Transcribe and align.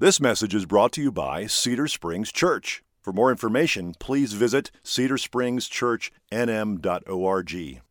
This 0.00 0.20
message 0.20 0.54
is 0.54 0.64
brought 0.64 0.92
to 0.92 1.02
you 1.02 1.10
by 1.10 1.48
Cedar 1.48 1.88
Springs 1.88 2.30
Church. 2.30 2.84
For 3.00 3.12
more 3.12 3.32
information, 3.32 3.96
please 3.98 4.32
visit 4.32 4.70
cedarspringschurchnm.org. 4.84 7.82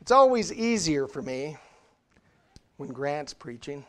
It's 0.00 0.12
always 0.12 0.52
easier 0.52 1.08
for 1.08 1.20
me 1.20 1.56
when 2.76 2.90
Grant's 2.90 3.34
preaching. 3.34 3.84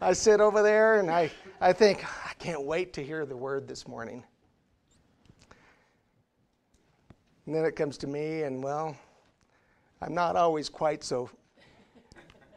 I 0.00 0.12
sit 0.12 0.40
over 0.40 0.60
there 0.60 0.98
and 0.98 1.08
I, 1.08 1.30
I 1.60 1.72
think, 1.72 2.04
I 2.28 2.32
can't 2.40 2.64
wait 2.64 2.92
to 2.94 3.04
hear 3.04 3.24
the 3.24 3.36
word 3.36 3.68
this 3.68 3.86
morning. 3.86 4.24
And 7.46 7.54
then 7.54 7.64
it 7.64 7.76
comes 7.76 7.96
to 7.98 8.08
me, 8.08 8.42
and 8.42 8.60
well, 8.60 8.96
I'm 10.02 10.14
not 10.14 10.34
always 10.34 10.68
quite 10.68 11.04
so 11.04 11.30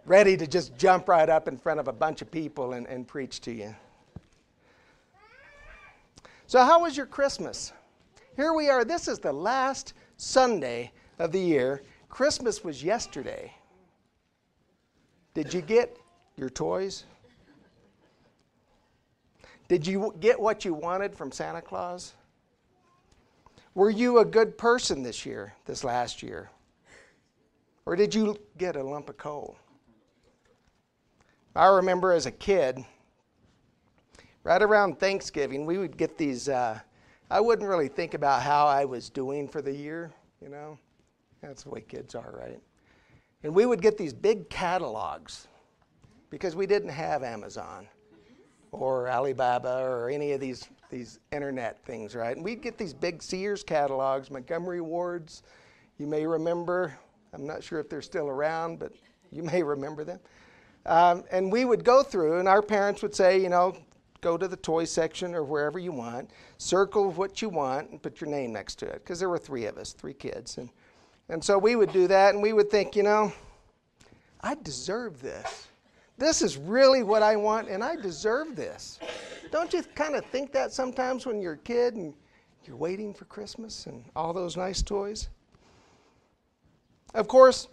ready 0.06 0.36
to 0.38 0.48
just 0.48 0.78
jump 0.78 1.08
right 1.08 1.30
up 1.30 1.48
in 1.48 1.58
front 1.58 1.80
of 1.80 1.88
a 1.88 1.94
bunch 1.94 2.22
of 2.22 2.32
people 2.32 2.74
and, 2.74 2.88
and 2.88 3.08
preach 3.08 3.42
to 3.42 3.52
you. 3.52 3.76
So, 6.48 6.64
how 6.64 6.82
was 6.82 6.98
your 6.98 7.06
Christmas? 7.06 7.72
Here 8.36 8.54
we 8.54 8.70
are. 8.70 8.84
This 8.84 9.08
is 9.08 9.20
the 9.20 9.32
last 9.32 9.94
Sunday 10.18 10.92
of 11.20 11.32
the 11.32 11.40
year. 11.40 11.84
Christmas 12.10 12.64
was 12.64 12.84
yesterday. 12.84 13.54
Did 15.34 15.54
you 15.54 15.62
get 15.62 15.98
your 16.36 16.50
toys? 16.50 17.06
Did 19.70 19.88
you 19.88 20.14
get 20.20 20.38
what 20.38 20.66
you 20.66 20.74
wanted 20.74 21.16
from 21.16 21.32
Santa 21.32 21.62
Claus? 21.62 22.14
Were 23.74 23.90
you 23.90 24.20
a 24.20 24.26
good 24.26 24.58
person 24.58 25.02
this 25.02 25.26
year, 25.26 25.54
this 25.66 25.86
last 25.86 26.22
year? 26.22 26.50
Or 27.86 27.96
did 27.96 28.14
you 28.14 28.38
get 28.58 28.76
a 28.76 28.84
lump 28.84 29.08
of 29.08 29.18
coal? 29.18 29.56
I 31.56 31.68
remember 31.68 32.14
as 32.14 32.26
a 32.26 32.32
kid, 32.32 32.86
right 34.44 34.62
around 34.62 35.00
Thanksgiving, 35.00 35.66
we 35.66 35.78
would 35.78 35.98
get 35.98 36.18
these. 36.18 36.48
Uh, 36.48 36.80
I 37.30 37.42
wouldn't 37.42 37.68
really 37.68 37.90
think 37.90 38.14
about 38.14 38.42
how 38.42 38.68
I 38.68 38.86
was 38.86 39.10
doing 39.10 39.48
for 39.48 39.62
the 39.62 39.74
year, 39.74 40.12
you 40.42 40.50
know. 40.50 40.78
That's 41.42 41.64
the 41.64 41.70
way 41.70 41.82
kids 41.82 42.16
are, 42.16 42.34
right? 42.38 42.60
And 43.44 43.54
we 43.54 43.66
would 43.66 43.82
get 43.82 43.98
these 43.98 44.14
big 44.14 44.50
catalogs 44.50 45.48
because 46.30 46.56
we 46.56 46.66
didn't 46.66 46.90
have 46.90 47.24
Amazon 47.24 47.88
or 48.72 49.10
Alibaba 49.10 49.82
or 49.82 50.10
any 50.10 50.32
of 50.32 50.40
these, 50.40 50.70
these 50.90 51.20
internet 51.32 51.84
things, 51.84 52.16
right? 52.16 52.36
And 52.36 52.46
we'd 52.46 52.62
get 52.62 52.78
these 52.78 52.94
big 52.94 53.22
Sears 53.22 53.64
catalogs, 53.64 54.32
Montgomery 54.32 54.82
Wards, 54.82 55.44
you 55.98 56.08
may 56.08 56.26
remember. 56.26 56.98
I'm 57.34 57.46
not 57.46 57.64
sure 57.64 57.80
if 57.80 57.90
they're 57.90 58.02
still 58.02 58.28
around, 58.28 58.80
but 58.80 58.94
you 59.32 59.44
may 59.44 59.64
remember 59.64 60.04
them. 60.04 60.20
Um, 60.86 61.24
and 61.32 61.52
we 61.52 61.66
would 61.66 61.84
go 61.84 62.04
through, 62.04 62.40
and 62.40 62.48
our 62.48 62.62
parents 62.62 63.02
would 63.02 63.16
say, 63.16 63.40
you 63.40 63.50
know, 63.50 63.76
go 64.22 64.38
to 64.38 64.48
the 64.48 64.56
toy 64.56 64.86
section 64.86 65.34
or 65.34 65.44
wherever 65.44 65.80
you 65.80 65.92
want, 65.92 66.30
circle 66.58 67.12
what 67.12 67.42
you 67.42 67.50
want, 67.50 67.90
and 67.92 68.02
put 68.02 68.22
your 68.22 68.30
name 68.30 68.54
next 68.54 68.76
to 68.76 68.86
it. 68.86 69.04
Because 69.04 69.20
there 69.20 69.30
were 69.30 69.38
three 69.38 69.66
of 69.66 69.78
us, 69.78 69.94
three 69.94 70.14
kids. 70.14 70.58
And, 70.58 70.70
and 71.30 71.44
so 71.44 71.58
we 71.58 71.76
would 71.76 71.92
do 71.92 72.08
that, 72.08 72.34
and 72.34 72.42
we 72.42 72.54
would 72.54 72.70
think, 72.70 72.96
you 72.96 73.04
know, 73.04 73.32
I 74.42 74.56
deserve 74.56 75.22
this. 75.22 75.68
This 76.18 76.42
is 76.42 76.58
really 76.58 77.04
what 77.04 77.24
I 77.24 77.36
want, 77.36 77.68
and 77.68 77.84
I 77.84 77.96
deserve 77.96 78.56
this. 78.56 79.00
Don't 79.52 79.74
you 79.74 79.84
kind 79.96 80.16
of 80.16 80.26
think 80.28 80.52
that 80.54 80.72
sometimes 80.72 81.26
when 81.26 81.42
you're 81.42 81.54
a 81.54 81.58
kid 81.58 81.96
and 81.96 82.14
you're 82.66 82.76
waiting 82.76 83.14
for 83.14 83.26
Christmas 83.26 83.88
and 83.88 84.04
all 84.16 84.34
those 84.34 84.56
nice 84.56 84.82
toys? 84.82 85.30
Of 87.14 87.28
course, 87.28 87.68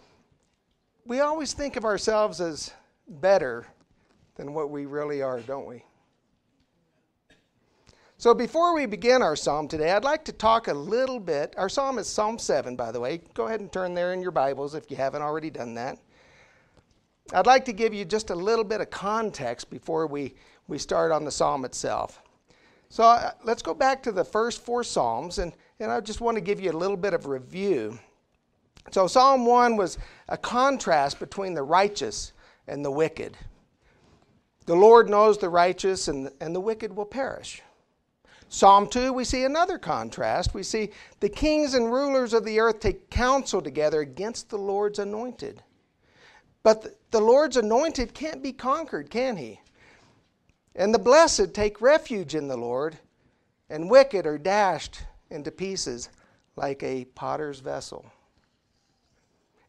we 1.05 1.21
always 1.21 1.53
think 1.53 1.75
of 1.75 1.85
ourselves 1.85 2.41
as 2.41 2.71
better 3.09 3.67
than 4.35 4.53
what 4.53 4.69
we 4.69 4.85
really 4.85 5.21
are, 5.21 5.39
don't 5.41 5.67
we? 5.67 5.83
So, 8.17 8.33
before 8.33 8.75
we 8.75 8.85
begin 8.85 9.21
our 9.21 9.35
psalm 9.35 9.67
today, 9.67 9.91
I'd 9.91 10.03
like 10.03 10.25
to 10.25 10.33
talk 10.33 10.67
a 10.67 10.73
little 10.73 11.21
bit. 11.21 11.53
Our 11.57 11.69
psalm 11.69 11.97
is 11.99 12.07
Psalm 12.07 12.37
7, 12.37 12.75
by 12.75 12.91
the 12.91 12.99
way. 12.99 13.21
Go 13.33 13.47
ahead 13.47 13.61
and 13.61 13.71
turn 13.71 13.93
there 13.93 14.13
in 14.13 14.21
your 14.21 14.31
Bibles 14.31 14.75
if 14.75 14.91
you 14.91 14.97
haven't 14.97 15.21
already 15.21 15.49
done 15.49 15.73
that. 15.75 15.97
I'd 17.33 17.45
like 17.45 17.63
to 17.65 17.73
give 17.73 17.93
you 17.93 18.03
just 18.03 18.29
a 18.29 18.35
little 18.35 18.65
bit 18.65 18.81
of 18.81 18.89
context 18.89 19.69
before 19.69 20.05
we, 20.05 20.35
we 20.67 20.77
start 20.77 21.11
on 21.13 21.23
the 21.23 21.31
psalm 21.31 21.63
itself. 21.63 22.21
So 22.89 23.03
uh, 23.03 23.31
let's 23.43 23.61
go 23.61 23.73
back 23.73 24.03
to 24.03 24.11
the 24.11 24.25
first 24.25 24.65
four 24.65 24.83
psalms, 24.83 25.37
and, 25.37 25.53
and 25.79 25.91
I 25.91 26.01
just 26.01 26.21
want 26.21 26.35
to 26.35 26.41
give 26.41 26.59
you 26.59 26.71
a 26.71 26.73
little 26.73 26.97
bit 26.97 27.13
of 27.13 27.27
review. 27.27 27.99
So, 28.91 29.05
Psalm 29.05 29.45
1 29.45 29.77
was 29.77 29.99
a 30.29 30.37
contrast 30.37 31.19
between 31.19 31.53
the 31.53 31.61
righteous 31.61 32.31
and 32.69 32.85
the 32.85 32.91
wicked. 32.91 33.35
The 34.65 34.75
Lord 34.75 35.09
knows 35.09 35.39
the 35.39 35.49
righteous, 35.49 36.07
and, 36.07 36.29
and 36.39 36.55
the 36.55 36.61
wicked 36.61 36.95
will 36.95 37.05
perish. 37.05 37.61
Psalm 38.47 38.87
2, 38.87 39.11
we 39.11 39.23
see 39.23 39.43
another 39.43 39.77
contrast. 39.77 40.53
We 40.53 40.63
see 40.63 40.91
the 41.19 41.29
kings 41.29 41.73
and 41.73 41.91
rulers 41.91 42.33
of 42.33 42.45
the 42.45 42.59
earth 42.59 42.79
take 42.79 43.09
counsel 43.09 43.61
together 43.61 44.01
against 44.01 44.49
the 44.49 44.57
Lord's 44.57 44.99
anointed. 44.99 45.63
But 46.63 46.99
the 47.11 47.21
Lord's 47.21 47.57
anointed 47.57 48.13
can't 48.13 48.43
be 48.43 48.53
conquered, 48.53 49.09
can 49.09 49.37
he? 49.37 49.59
And 50.75 50.93
the 50.93 50.99
blessed 50.99 51.53
take 51.53 51.81
refuge 51.81 52.35
in 52.35 52.47
the 52.47 52.57
Lord, 52.57 52.97
and 53.69 53.89
wicked 53.89 54.25
are 54.25 54.37
dashed 54.37 55.01
into 55.29 55.51
pieces 55.51 56.09
like 56.55 56.83
a 56.83 57.05
potter's 57.05 57.59
vessel. 57.59 58.05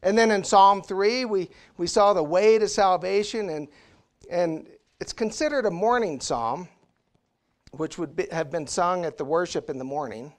And 0.03 0.17
then 0.17 0.31
in 0.31 0.43
Psalm 0.43 0.81
3, 0.81 1.25
we, 1.25 1.49
we 1.77 1.87
saw 1.87 2.13
the 2.13 2.23
way 2.23 2.57
to 2.57 2.67
salvation, 2.67 3.49
and, 3.49 3.67
and 4.29 4.67
it's 4.99 5.13
considered 5.13 5.65
a 5.65 5.71
morning 5.71 6.19
psalm, 6.19 6.67
which 7.71 7.97
would 7.97 8.15
be, 8.15 8.27
have 8.31 8.49
been 8.49 8.67
sung 8.67 9.05
at 9.05 9.17
the 9.17 9.25
worship 9.25 9.69
in 9.69 9.77
the 9.77 9.83
morning. 9.83 10.33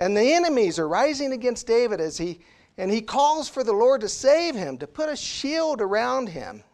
And 0.00 0.16
the 0.16 0.32
enemies 0.32 0.78
are 0.78 0.88
rising 0.88 1.32
against 1.32 1.66
David 1.66 2.00
as 2.00 2.18
he 2.18 2.40
and 2.76 2.90
he 2.90 3.00
calls 3.00 3.48
for 3.48 3.62
the 3.62 3.72
Lord 3.72 4.00
to 4.00 4.08
save 4.08 4.54
him, 4.54 4.78
to 4.78 4.86
put 4.86 5.08
a 5.08 5.16
shield 5.16 5.80
around 5.80 6.28
him. 6.28 6.64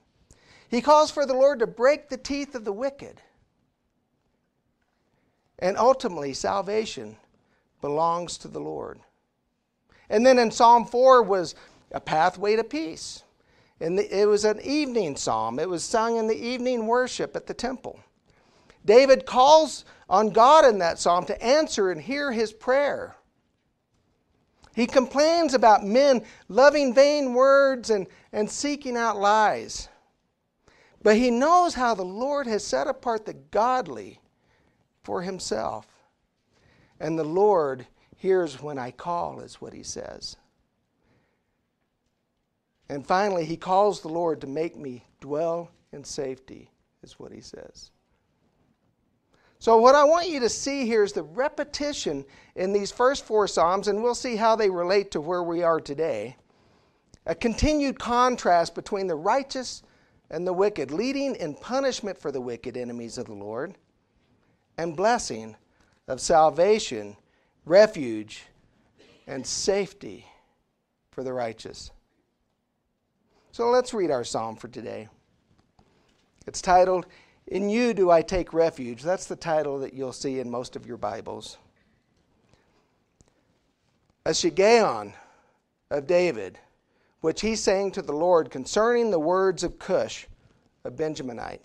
He 0.69 0.81
calls 0.81 1.11
for 1.11 1.27
the 1.27 1.35
Lord 1.35 1.59
to 1.59 1.67
break 1.67 2.09
the 2.09 2.17
teeth 2.17 2.55
of 2.55 2.65
the 2.65 2.73
wicked. 2.73 3.21
And 5.59 5.77
ultimately, 5.77 6.33
salvation 6.33 7.17
belongs 7.83 8.39
to 8.39 8.49
the 8.49 8.61
Lord. 8.61 9.01
And 10.09 10.25
then 10.25 10.39
in 10.39 10.51
Psalm 10.51 10.87
4 10.87 11.23
was 11.23 11.55
a 11.91 12.01
pathway 12.01 12.57
to 12.57 12.65
peace. 12.65 13.23
And 13.81 13.99
it 13.99 14.29
was 14.29 14.45
an 14.45 14.61
evening 14.61 15.17
psalm. 15.17 15.59
It 15.59 15.69
was 15.69 15.83
sung 15.83 16.17
in 16.17 16.27
the 16.27 16.37
evening 16.37 16.87
worship 16.87 17.35
at 17.35 17.47
the 17.47 17.55
temple. 17.55 17.99
David 18.85 19.27
calls 19.27 19.85
on 20.09 20.31
God 20.31 20.65
in 20.65 20.79
that 20.79 20.99
psalm 20.99 21.25
to 21.27 21.43
answer 21.43 21.91
and 21.91 22.01
hear 22.01 22.33
his 22.33 22.53
prayer. 22.53 23.17
He 24.75 24.87
complains 24.87 25.55
about 25.55 25.85
men 25.85 26.25
loving 26.49 26.95
vain 26.95 27.35
words 27.35 27.91
and, 27.91 28.07
and 28.33 28.51
seeking 28.51 28.97
out 28.97 29.19
lies. 29.19 29.89
But 31.03 31.17
he 31.17 31.31
knows 31.31 31.75
how 31.75 31.95
the 31.95 32.05
Lord 32.05 32.47
has 32.47 32.65
set 32.65 32.87
apart 32.87 33.25
the 33.25 33.35
godly 33.35 34.21
for 35.03 35.23
himself. 35.23 35.87
And 36.99 37.19
the 37.19 37.25
Lord 37.25 37.87
hears 38.17 38.61
when 38.61 38.79
I 38.79 38.91
call, 38.91 39.41
is 39.41 39.61
what 39.61 39.73
he 39.73 39.83
says. 39.83 40.37
And 42.91 43.07
finally, 43.07 43.45
he 43.45 43.57
calls 43.57 44.01
the 44.01 44.09
Lord 44.09 44.41
to 44.41 44.49
make 44.49 44.77
me 44.77 45.05
dwell 45.21 45.71
in 45.93 46.03
safety, 46.03 46.73
is 47.05 47.21
what 47.21 47.31
he 47.31 47.41
says. 47.41 47.93
So, 49.61 49.77
what 49.77 49.95
I 49.95 50.03
want 50.03 50.29
you 50.29 50.41
to 50.41 50.49
see 50.49 50.87
here 50.87 51.05
is 51.05 51.13
the 51.13 51.23
repetition 51.23 52.25
in 52.57 52.73
these 52.73 52.91
first 52.91 53.25
four 53.25 53.47
Psalms, 53.47 53.87
and 53.87 54.03
we'll 54.03 54.17
see 54.17 54.35
how 54.35 54.57
they 54.57 54.69
relate 54.69 55.13
to 55.13 55.21
where 55.21 55.45
we 55.45 55.63
are 55.63 55.79
today. 55.79 56.37
A 57.27 57.35
continued 57.37 58.01
contrast 58.01 58.75
between 58.75 59.07
the 59.07 59.15
righteous 59.15 59.85
and 60.29 60.45
the 60.45 60.53
wicked, 60.53 60.91
leading 60.91 61.37
in 61.37 61.55
punishment 61.55 62.19
for 62.19 62.33
the 62.33 62.41
wicked 62.41 62.77
enemies 62.77 63.19
of 63.19 63.27
the 63.27 63.35
Lord, 63.35 63.77
and 64.79 64.97
blessing 64.97 65.55
of 66.09 66.21
salvation, 66.21 67.17
refuge, 67.65 68.47
and 69.29 69.47
safety 69.47 70.27
for 71.13 71.23
the 71.23 71.33
righteous. 71.33 71.93
So 73.53 73.69
let's 73.69 73.93
read 73.93 74.13
our 74.13 74.23
psalm 74.23 74.55
for 74.55 74.69
today. 74.69 75.09
It's 76.47 76.63
titled, 76.63 77.07
in 77.49 77.69
you 77.69 77.93
do 77.93 78.09
I 78.11 78.23
take 78.23 78.55
refuge. 78.55 79.03
That's 79.03 79.27
the 79.27 79.35
title 79.35 79.81
that 79.81 79.93
you'll 79.93 80.13
see 80.13 80.39
in 80.39 80.49
most 80.49 80.77
of 80.77 80.87
your 80.87 80.97
Bibles. 80.97 81.59
A 84.25 84.31
Shiggaion 84.31 85.15
of 85.91 86.07
David, 86.07 86.61
which 87.23 87.41
he 87.41 87.57
sang 87.57 87.91
to 87.93 88.03
the 88.03 88.13
Lord 88.13 88.51
concerning 88.51 89.11
the 89.11 89.19
words 89.19 89.65
of 89.65 89.81
Cush, 89.81 90.27
a 90.85 90.91
Benjaminite. 90.91 91.61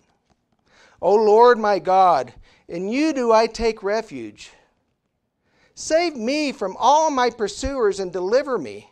O 1.04 1.14
Lord 1.14 1.60
my 1.60 1.78
God, 1.78 2.34
in 2.68 2.88
you 2.88 3.14
do 3.14 3.32
I 3.32 3.46
take 3.46 3.84
refuge. 3.84 4.52
Save 5.76 6.16
me 6.16 6.52
from 6.52 6.76
all 6.80 7.12
my 7.12 7.30
pursuers 7.30 8.00
and 8.00 8.12
deliver 8.12 8.58
me. 8.58 8.90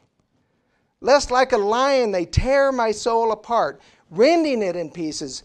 Lest 1.03 1.31
like 1.31 1.51
a 1.51 1.57
lion 1.57 2.11
they 2.11 2.25
tear 2.25 2.71
my 2.71 2.91
soul 2.91 3.33
apart, 3.33 3.81
rending 4.09 4.63
it 4.63 4.77
in 4.77 4.89
pieces 4.89 5.43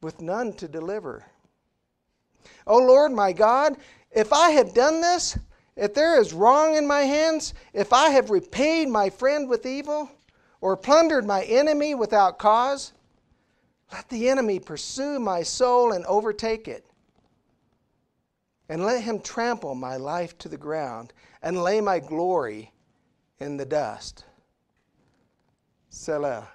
with 0.00 0.22
none 0.22 0.54
to 0.54 0.66
deliver. 0.66 1.22
O 2.66 2.78
Lord 2.78 3.12
my 3.12 3.34
God, 3.34 3.76
if 4.10 4.32
I 4.32 4.52
have 4.52 4.72
done 4.72 5.02
this, 5.02 5.38
if 5.76 5.92
there 5.92 6.18
is 6.18 6.32
wrong 6.32 6.76
in 6.76 6.86
my 6.86 7.02
hands, 7.02 7.52
if 7.74 7.92
I 7.92 8.08
have 8.08 8.30
repaid 8.30 8.88
my 8.88 9.10
friend 9.10 9.50
with 9.50 9.66
evil, 9.66 10.10
or 10.62 10.78
plundered 10.78 11.26
my 11.26 11.42
enemy 11.44 11.94
without 11.94 12.38
cause, 12.38 12.92
let 13.92 14.08
the 14.08 14.30
enemy 14.30 14.58
pursue 14.58 15.18
my 15.18 15.42
soul 15.42 15.92
and 15.92 16.06
overtake 16.06 16.68
it. 16.68 16.86
And 18.70 18.82
let 18.82 19.02
him 19.02 19.20
trample 19.20 19.74
my 19.74 19.98
life 19.98 20.38
to 20.38 20.48
the 20.48 20.56
ground 20.56 21.12
and 21.42 21.62
lay 21.62 21.82
my 21.82 21.98
glory 21.98 22.72
in 23.38 23.58
the 23.58 23.66
dust. 23.66 24.24
Selah. 25.96 26.46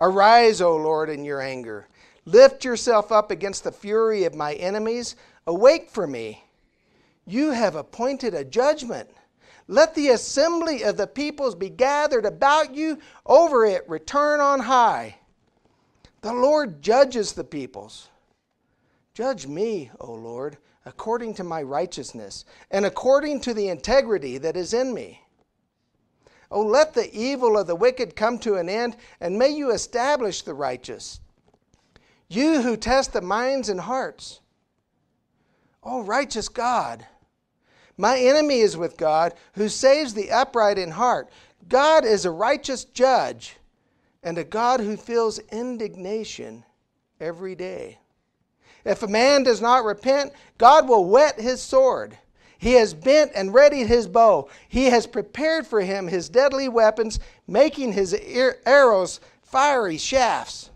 Arise, 0.00 0.60
O 0.60 0.76
Lord, 0.76 1.08
in 1.08 1.24
your 1.24 1.40
anger. 1.40 1.88
Lift 2.26 2.64
yourself 2.64 3.10
up 3.10 3.30
against 3.30 3.64
the 3.64 3.72
fury 3.72 4.24
of 4.24 4.34
my 4.34 4.52
enemies. 4.54 5.16
Awake 5.46 5.90
for 5.90 6.06
me. 6.06 6.44
You 7.26 7.50
have 7.50 7.74
appointed 7.74 8.34
a 8.34 8.44
judgment. 8.44 9.08
Let 9.66 9.94
the 9.94 10.10
assembly 10.10 10.84
of 10.84 10.98
the 10.98 11.06
peoples 11.06 11.54
be 11.54 11.70
gathered 11.70 12.26
about 12.26 12.74
you. 12.74 12.98
Over 13.24 13.64
it 13.64 13.88
return 13.88 14.40
on 14.40 14.60
high. 14.60 15.16
The 16.20 16.34
Lord 16.34 16.82
judges 16.82 17.32
the 17.32 17.44
peoples. 17.44 18.08
Judge 19.14 19.46
me, 19.46 19.90
O 20.00 20.12
Lord, 20.12 20.58
according 20.84 21.34
to 21.34 21.44
my 21.44 21.62
righteousness 21.62 22.44
and 22.70 22.84
according 22.84 23.40
to 23.40 23.54
the 23.54 23.68
integrity 23.68 24.36
that 24.38 24.56
is 24.56 24.74
in 24.74 24.92
me. 24.92 25.22
Oh, 26.50 26.62
let 26.62 26.94
the 26.94 27.12
evil 27.12 27.58
of 27.58 27.66
the 27.66 27.74
wicked 27.74 28.16
come 28.16 28.38
to 28.40 28.56
an 28.56 28.68
end, 28.68 28.96
and 29.20 29.38
may 29.38 29.48
you 29.48 29.72
establish 29.72 30.42
the 30.42 30.54
righteous. 30.54 31.20
You 32.28 32.62
who 32.62 32.76
test 32.76 33.12
the 33.12 33.20
minds 33.20 33.68
and 33.68 33.80
hearts. 33.80 34.40
Oh, 35.82 36.02
righteous 36.02 36.48
God 36.48 37.06
my 37.96 38.18
enemy 38.18 38.60
is 38.60 38.76
with 38.76 38.96
God, 38.96 39.34
who 39.54 39.68
saves 39.68 40.12
the 40.12 40.30
upright 40.30 40.78
in 40.78 40.90
heart. 40.90 41.30
God 41.68 42.04
is 42.04 42.24
a 42.24 42.30
righteous 42.30 42.84
judge 42.84 43.56
and 44.22 44.36
a 44.36 44.44
God 44.44 44.80
who 44.80 44.96
feels 44.96 45.38
indignation 45.50 46.64
every 47.20 47.54
day. 47.54 47.98
If 48.84 49.02
a 49.02 49.08
man 49.08 49.42
does 49.42 49.60
not 49.60 49.84
repent, 49.84 50.32
God 50.58 50.88
will 50.88 51.06
whet 51.06 51.40
his 51.40 51.62
sword. 51.62 52.18
He 52.58 52.72
has 52.74 52.94
bent 52.94 53.32
and 53.34 53.52
readied 53.52 53.86
his 53.86 54.06
bow. 54.06 54.48
He 54.68 54.86
has 54.86 55.06
prepared 55.06 55.66
for 55.66 55.80
him 55.80 56.08
his 56.08 56.28
deadly 56.28 56.68
weapons, 56.68 57.20
making 57.46 57.92
his 57.92 58.14
arrows 58.64 59.20
fiery 59.42 59.98
shafts. 59.98 60.70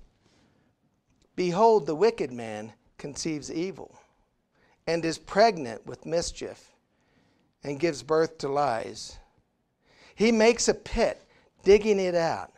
Behold, 1.37 1.87
the 1.87 1.94
wicked 1.94 2.32
man 2.32 2.73
conceives 2.99 3.50
evil 3.50 3.99
and 4.87 5.05
is 5.05 5.19
pregnant 5.19 5.87
with 5.87 6.05
mischief 6.05 6.73
and 7.65 7.81
gives 7.81 8.03
birth 8.03 8.38
to 8.38 8.49
lies. 8.49 9.19
He 10.15 10.32
makes 10.32 10.69
a 10.69 10.75
pit, 10.75 11.25
digging 11.62 11.99
it 11.99 12.15
out, 12.15 12.53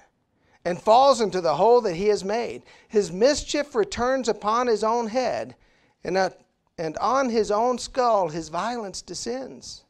and 0.65 0.81
falls 0.81 1.21
into 1.21 1.41
the 1.41 1.55
hole 1.55 1.81
that 1.83 1.95
he 1.95 2.09
has 2.09 2.25
made. 2.25 2.63
His 2.89 3.13
mischief 3.13 3.75
returns 3.75 4.29
upon 4.29 4.67
his 4.67 4.83
own 4.83 5.09
head, 5.09 5.55
and, 6.03 6.17
and 6.83 6.99
on 6.99 7.31
his 7.31 7.53
own 7.53 7.79
skull 7.79 8.29
his 8.29 8.49
violence 8.49 9.03
descends. 9.03 9.85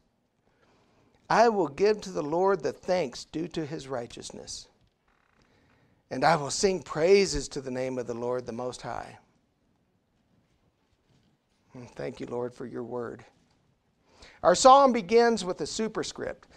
I 1.27 1.49
will 1.49 1.67
give 1.67 1.99
to 2.01 2.11
the 2.11 2.21
Lord 2.21 2.61
the 2.61 2.71
thanks 2.71 3.25
due 3.25 3.47
to 3.47 3.65
his 3.65 3.87
righteousness, 3.87 4.67
and 6.11 6.23
I 6.23 6.35
will 6.35 6.51
sing 6.51 6.83
praises 6.83 7.47
to 7.47 7.61
the 7.61 7.71
name 7.71 7.97
of 7.97 8.05
the 8.05 8.13
Lord 8.13 8.45
the 8.45 8.51
Most 8.51 8.83
High. 8.83 9.17
Mm, 11.75 11.89
thank 11.95 12.19
you, 12.19 12.27
Lord, 12.27 12.53
for 12.53 12.67
your 12.67 12.83
word. 12.83 13.25
Our 14.43 14.53
psalm 14.53 14.93
begins 14.93 15.43
with 15.43 15.61
a 15.61 15.65
superscript. 15.65 16.47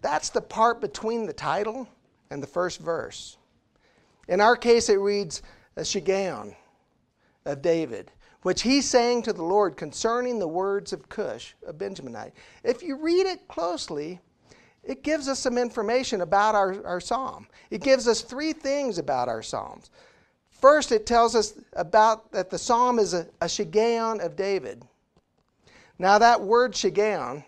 That's 0.00 0.30
the 0.30 0.42
part 0.42 0.80
between 0.80 1.24
the 1.24 1.32
title 1.32 1.86
and 2.30 2.42
the 2.42 2.48
first 2.48 2.80
verse. 2.80 3.36
In 4.26 4.40
our 4.40 4.56
case, 4.56 4.88
it 4.88 4.98
reads 4.98 5.40
a 5.76 5.82
shiggaion 5.82 6.56
of 7.44 7.62
David, 7.62 8.10
which 8.42 8.62
he 8.62 8.80
sang 8.80 9.22
to 9.22 9.32
the 9.32 9.42
Lord 9.42 9.76
concerning 9.76 10.38
the 10.38 10.48
words 10.48 10.92
of 10.92 11.08
Cush, 11.08 11.54
a 11.66 11.72
Benjaminite. 11.72 12.32
If 12.64 12.82
you 12.82 12.96
read 12.96 13.26
it 13.26 13.46
closely, 13.48 14.20
it 14.82 15.04
gives 15.04 15.28
us 15.28 15.38
some 15.38 15.56
information 15.56 16.20
about 16.20 16.54
our, 16.54 16.84
our 16.84 17.00
psalm. 17.00 17.46
It 17.70 17.82
gives 17.82 18.08
us 18.08 18.20
three 18.20 18.52
things 18.52 18.98
about 18.98 19.28
our 19.28 19.42
psalms. 19.42 19.90
First, 20.50 20.90
it 20.90 21.06
tells 21.06 21.34
us 21.36 21.54
about 21.74 22.32
that 22.32 22.50
the 22.50 22.58
psalm 22.58 22.98
is 22.98 23.14
a, 23.14 23.28
a 23.40 23.46
shiggaion 23.46 24.24
of 24.24 24.36
David. 24.36 24.84
Now, 25.98 26.18
that 26.18 26.40
word 26.40 26.72
shiggaion, 26.72 27.44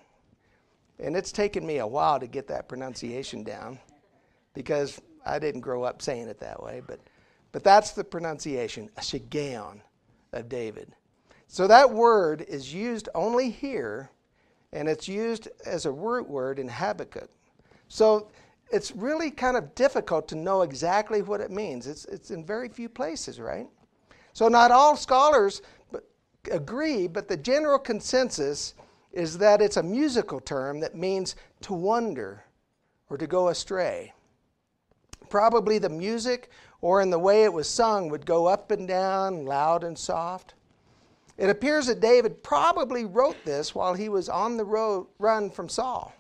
and 1.00 1.16
it's 1.16 1.32
taken 1.32 1.66
me 1.66 1.78
a 1.78 1.86
while 1.86 2.20
to 2.20 2.28
get 2.28 2.46
that 2.48 2.68
pronunciation 2.68 3.42
down 3.42 3.80
because 4.52 5.00
I 5.26 5.40
didn't 5.40 5.62
grow 5.62 5.82
up 5.82 6.02
saying 6.02 6.28
it 6.28 6.38
that 6.38 6.62
way, 6.62 6.82
but, 6.86 7.00
but 7.50 7.64
that's 7.64 7.92
the 7.92 8.04
pronunciation, 8.04 8.90
a 8.96 9.00
shiggaion 9.00 9.80
of 10.34 10.48
David. 10.48 10.94
So 11.46 11.66
that 11.66 11.90
word 11.90 12.42
is 12.42 12.72
used 12.72 13.08
only 13.14 13.50
here, 13.50 14.10
and 14.72 14.88
it's 14.88 15.08
used 15.08 15.48
as 15.64 15.86
a 15.86 15.90
root 15.90 16.28
word 16.28 16.58
in 16.58 16.68
Habakkuk. 16.68 17.30
So 17.88 18.28
it's 18.70 18.92
really 18.92 19.30
kind 19.30 19.56
of 19.56 19.74
difficult 19.74 20.26
to 20.28 20.34
know 20.34 20.62
exactly 20.62 21.22
what 21.22 21.40
it 21.40 21.50
means. 21.50 21.86
It's, 21.86 22.04
it's 22.06 22.30
in 22.30 22.44
very 22.44 22.68
few 22.68 22.88
places, 22.88 23.38
right? 23.38 23.68
So 24.32 24.48
not 24.48 24.70
all 24.70 24.96
scholars 24.96 25.62
agree, 26.50 27.06
but 27.06 27.28
the 27.28 27.36
general 27.36 27.78
consensus 27.78 28.74
is 29.12 29.38
that 29.38 29.62
it's 29.62 29.76
a 29.76 29.82
musical 29.82 30.40
term 30.40 30.80
that 30.80 30.96
means 30.96 31.36
to 31.62 31.72
wander 31.72 32.44
or 33.08 33.16
to 33.16 33.26
go 33.26 33.48
astray. 33.48 34.12
Probably 35.34 35.78
the 35.78 35.88
music 35.88 36.48
or 36.80 37.00
in 37.02 37.10
the 37.10 37.18
way 37.18 37.42
it 37.42 37.52
was 37.52 37.68
sung 37.68 38.08
would 38.08 38.24
go 38.24 38.46
up 38.46 38.70
and 38.70 38.86
down, 38.86 39.44
loud 39.44 39.82
and 39.82 39.98
soft. 39.98 40.54
It 41.36 41.50
appears 41.50 41.88
that 41.88 41.98
David 41.98 42.44
probably 42.44 43.04
wrote 43.04 43.44
this 43.44 43.74
while 43.74 43.94
he 43.94 44.08
was 44.08 44.28
on 44.28 44.56
the 44.56 44.64
road, 44.64 45.08
run 45.18 45.50
from 45.50 45.68
Saul. 45.68 46.14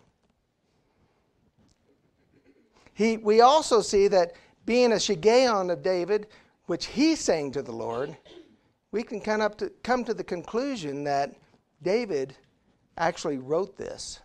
He, 2.92 3.18
we 3.18 3.40
also 3.40 3.80
see 3.82 4.08
that 4.08 4.32
being 4.66 4.90
a 4.90 4.96
shiggaion 4.96 5.70
of 5.70 5.80
David, 5.80 6.26
which 6.66 6.86
he 6.86 7.14
sang 7.14 7.52
to 7.52 7.62
the 7.62 7.70
Lord, 7.70 8.16
we 8.90 9.04
can 9.04 9.20
kind 9.20 9.42
of 9.42 9.56
to, 9.58 9.70
come 9.84 10.02
to 10.06 10.14
the 10.14 10.24
conclusion 10.24 11.04
that 11.04 11.36
David 11.84 12.34
actually 12.98 13.38
wrote 13.38 13.76
this. 13.76 14.18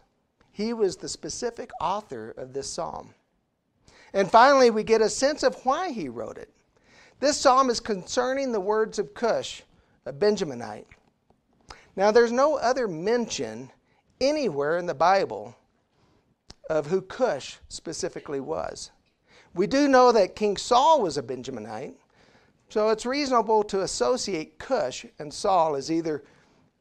He 0.52 0.74
was 0.74 0.96
the 0.96 1.10
specific 1.10 1.70
author 1.80 2.32
of 2.32 2.54
this 2.54 2.68
psalm. 2.74 3.14
And 4.14 4.30
finally, 4.30 4.70
we 4.70 4.84
get 4.84 5.02
a 5.02 5.10
sense 5.10 5.44
of 5.44 5.56
why 5.66 5.92
he 5.92 6.10
wrote 6.10 6.38
it. 6.38 6.50
This 7.20 7.38
psalm 7.38 7.70
is 7.70 7.80
concerning 7.80 8.52
the 8.52 8.60
words 8.60 8.98
of 8.98 9.14
Cush, 9.14 9.64
a 10.06 10.14
Benjaminite. 10.14 10.86
Now, 11.96 12.12
there's 12.12 12.32
no 12.32 12.58
other 12.58 12.88
mention 12.88 13.72
anywhere 14.22 14.78
in 14.78 14.86
the 14.86 14.94
Bible 14.94 15.56
of 16.70 16.88
who 16.88 17.02
Cush 17.02 17.58
specifically 17.68 18.40
was. 18.40 18.92
We 19.54 19.68
do 19.68 19.88
know 19.88 20.12
that 20.12 20.36
King 20.36 20.58
Saul 20.58 21.02
was 21.02 21.18
a 21.18 21.24
Benjaminite, 21.24 21.96
so 22.70 22.90
it's 22.90 23.06
reasonable 23.06 23.64
to 23.64 23.82
associate 23.82 24.60
Cush 24.60 25.06
and 25.18 25.34
Saul 25.34 25.76
as 25.76 25.92
either 25.92 26.24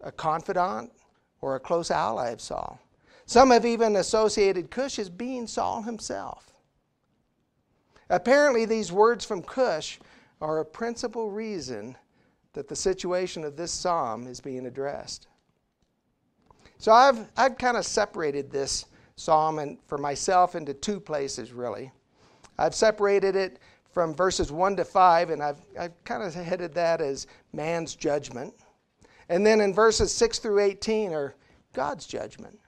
a 0.03 0.13
confidant 0.13 0.93
or 1.41 1.57
a 1.57 1.61
close 1.61 1.91
ally 1.91 2.29
of 2.31 2.41
Saul. 2.41 2.79
Some 3.25 3.51
have 3.51 3.65
even 3.65 3.97
associated 3.97 4.71
Cush 4.71 4.99
as 4.99 5.09
being 5.09 5.47
Saul 5.47 5.83
himself. 5.83 6.48
Apparently, 8.11 8.65
these 8.65 8.91
words 8.91 9.25
from 9.25 9.43
Cush 9.43 9.99
are 10.41 10.61
a 10.61 10.65
principal 10.65 11.31
reason 11.31 11.97
that 12.53 12.69
the 12.69 12.77
situation 12.77 13.45
of 13.45 13.57
this 13.57 13.71
psalm 13.71 14.27
is 14.27 14.41
being 14.41 14.67
addressed. 14.67 15.29
So 16.79 16.93
I've, 16.93 17.29
I've 17.37 17.59
kind 17.59 17.77
of 17.77 17.85
separated 17.85 18.51
this 18.51 18.87
psalm 19.17 19.59
and 19.59 19.79
for 19.87 19.99
myself 19.99 20.55
into 20.55 20.73
two 20.73 21.01
places, 21.01 21.53
really. 21.53 21.91
I've 22.59 22.75
separated 22.75 23.37
it 23.37 23.59
from 23.93 24.15
verses 24.15 24.53
1 24.53 24.77
to 24.77 24.85
5, 24.85 25.31
and 25.31 25.43
I've, 25.43 25.61
I've 25.79 26.05
kind 26.05 26.23
of 26.23 26.33
headed 26.35 26.73
that 26.75 27.01
as 27.01 27.27
man's 27.53 27.95
judgment. 27.95 28.55
And 29.29 29.45
then 29.45 29.61
in 29.61 29.75
verses 29.75 30.15
6 30.15 30.39
through 30.39 30.61
18 30.61 31.13
are 31.13 31.35
God's 31.73 32.07
judgment. 32.07 32.59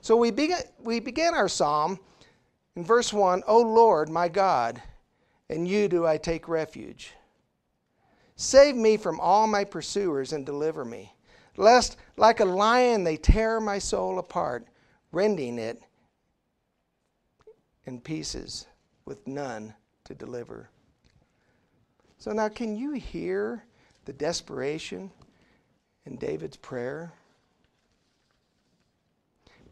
So 0.00 0.16
we 0.16 0.30
begin, 0.30 0.58
we 0.82 1.00
begin 1.00 1.34
our 1.34 1.48
psalm 1.48 1.98
in 2.76 2.84
verse 2.84 3.12
1 3.12 3.42
O 3.46 3.60
Lord, 3.60 4.08
my 4.08 4.28
God, 4.28 4.82
in 5.48 5.66
you 5.66 5.88
do 5.88 6.06
I 6.06 6.16
take 6.16 6.48
refuge. 6.48 7.14
Save 8.36 8.74
me 8.74 8.96
from 8.96 9.20
all 9.20 9.46
my 9.46 9.64
pursuers 9.64 10.32
and 10.32 10.44
deliver 10.44 10.84
me, 10.84 11.14
lest 11.56 11.96
like 12.16 12.40
a 12.40 12.44
lion 12.44 13.04
they 13.04 13.16
tear 13.16 13.60
my 13.60 13.78
soul 13.78 14.18
apart, 14.18 14.66
rending 15.12 15.58
it 15.58 15.80
in 17.86 18.00
pieces 18.00 18.66
with 19.04 19.26
none 19.26 19.74
to 20.04 20.14
deliver. 20.14 20.68
So 22.18 22.32
now, 22.32 22.48
can 22.48 22.76
you 22.76 22.92
hear 22.92 23.64
the 24.06 24.12
desperation 24.12 25.10
in 26.06 26.16
David's 26.16 26.56
prayer? 26.56 27.12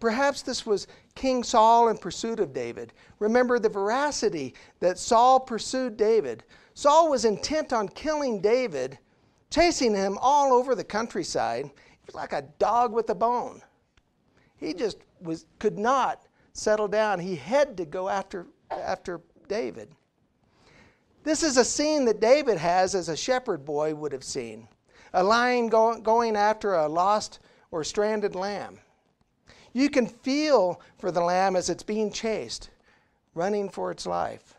Perhaps 0.03 0.43
this 0.43 0.67
was 0.67 0.89
King 1.15 1.45
Saul 1.45 1.89
in 1.89 1.97
pursuit 1.97 2.41
of 2.41 2.53
David. 2.53 2.93
Remember 3.21 3.61
the 3.61 3.69
veracity 3.69 4.53
that 4.81 4.99
Saul 4.99 5.39
pursued 5.39 5.97
David. 5.97 6.43
Saul 6.75 7.09
was 7.09 7.25
intent 7.25 7.73
on 7.73 7.87
killing 7.87 8.41
David, 8.41 8.99
chasing 9.49 9.95
him 9.95 10.19
all 10.21 10.55
over 10.55 10.75
the 10.75 10.83
countryside. 10.83 11.67
He 11.67 12.01
was 12.05 12.17
like 12.17 12.33
a 12.33 12.49
dog 12.59 12.93
with 12.93 13.11
a 13.11 13.15
bone. 13.15 13.63
He 14.57 14.75
just 14.75 14.99
was, 15.21 15.47
could 15.61 15.79
not 15.79 16.27
settle 16.53 16.89
down. 16.89 17.21
He 17.21 17.37
had 17.37 17.77
to 17.77 17.85
go 17.85 18.09
after, 18.09 18.49
after 18.73 19.21
David. 19.47 19.89
This 21.23 21.45
is 21.45 21.57
a 21.57 21.65
scene 21.65 22.07
that 22.07 22.19
David 22.19 22.59
has 22.59 22.97
as 22.97 23.09
a 23.09 23.17
shepherd 23.17 23.65
boy 23.65 23.95
would 23.95 24.11
have 24.11 24.25
seen 24.25 24.67
a 25.15 25.23
lion 25.23 25.69
go, 25.69 26.01
going 26.01 26.35
after 26.35 26.75
a 26.75 26.89
lost 26.89 27.39
or 27.71 27.85
stranded 27.85 28.35
lamb. 28.35 28.81
You 29.73 29.89
can 29.89 30.07
feel 30.07 30.81
for 30.99 31.11
the 31.11 31.23
lamb 31.23 31.57
as 31.57 31.71
it's 31.71 31.83
being 31.83 32.13
chased, 32.13 32.71
running 33.35 33.69
for 33.69 33.91
its 33.91 34.07
life. 34.07 34.55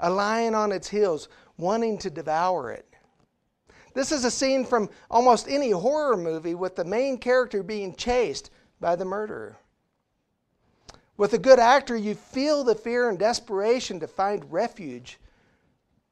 A 0.00 0.10
lion 0.10 0.54
on 0.54 0.72
its 0.72 0.88
heels, 0.88 1.28
wanting 1.56 1.98
to 1.98 2.10
devour 2.10 2.70
it. 2.70 2.86
This 3.94 4.12
is 4.12 4.24
a 4.24 4.30
scene 4.30 4.64
from 4.64 4.88
almost 5.10 5.48
any 5.48 5.70
horror 5.70 6.16
movie 6.16 6.54
with 6.54 6.76
the 6.76 6.84
main 6.84 7.18
character 7.18 7.62
being 7.62 7.94
chased 7.94 8.50
by 8.80 8.96
the 8.96 9.04
murderer. 9.04 9.56
With 11.16 11.34
a 11.34 11.38
good 11.38 11.58
actor, 11.58 11.96
you 11.96 12.14
feel 12.14 12.64
the 12.64 12.74
fear 12.74 13.10
and 13.10 13.18
desperation 13.18 14.00
to 14.00 14.06
find 14.06 14.50
refuge 14.50 15.18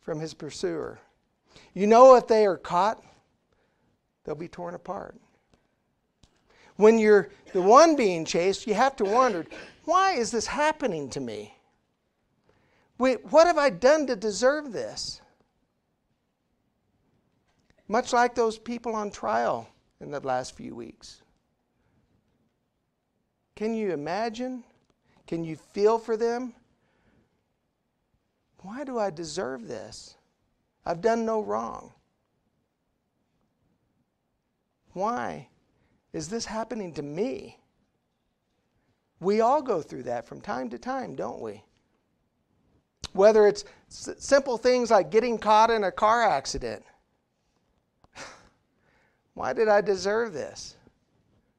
from 0.01 0.21
his 0.21 0.35
pursuer. 0.35 0.99
You 1.73 1.87
know 1.87 2.15
if 2.17 2.27
they 2.27 2.45
are 2.45 2.59
caught, 2.59 3.03
they'll 4.25 4.35
be 4.35 4.49
torn 4.49 4.75
apart. 4.75 5.17
When 6.79 7.01
you're 7.01 7.29
the 7.53 7.61
one 7.61 7.97
being 7.97 8.25
chased, 8.25 8.69
you 8.69 8.75
have 8.75 8.95
to 8.97 9.05
wonder 9.05 9.45
why 9.85 10.13
is 10.13 10.31
this 10.31 10.47
happening 10.47 11.11
to 11.11 11.21
me? 11.21 11.57
Wait, 12.99 13.33
what 13.33 13.49
have 13.49 13.59
I 13.59 13.69
done 13.69 14.07
to 14.07 14.15
deserve 14.15 14.73
this? 14.73 15.21
Much 17.89 18.13
like 18.13 18.37
those 18.37 18.59
people 18.59 18.95
on 18.95 19.11
trial 19.11 19.69
in 20.01 20.13
the 20.13 20.21
last 20.21 20.57
few 20.57 20.77
weeks. 20.77 21.21
Can 23.57 23.75
you 23.75 23.93
imagine 23.93 24.63
can 25.27 25.45
you 25.45 25.57
feel 25.57 25.99
for 25.99 26.17
them? 26.17 26.55
Why 28.63 28.85
do 28.85 28.99
I 28.99 29.11
deserve 29.11 29.67
this? 29.67 30.17
I've 30.87 31.03
done 31.03 31.27
no 31.27 31.43
wrong. 31.43 31.93
Why 34.95 35.49
is 36.19 36.29
this 36.29 36.45
happening 36.45 36.93
to 36.93 37.03
me? 37.03 37.59
We 39.21 39.41
all 39.41 39.63
go 39.63 39.81
through 39.81 40.03
that 40.03 40.27
from 40.27 40.43
time 40.43 40.69
to 40.69 40.79
time, 40.79 41.17
don't 41.17 41.41
we? 41.41 41.65
Whether 43.15 43.47
it's 43.47 43.65
s- 43.89 44.11
simple 44.19 44.59
things 44.59 44.91
like 44.91 45.11
getting 45.11 45.39
caught 45.39 45.71
in 45.71 45.83
a 45.83 45.91
car 45.91 46.23
accident. 46.23 46.85
Why 49.35 49.55
did 49.55 49.69
I 49.69 49.81
deserve 49.81 50.35
this? 50.35 50.77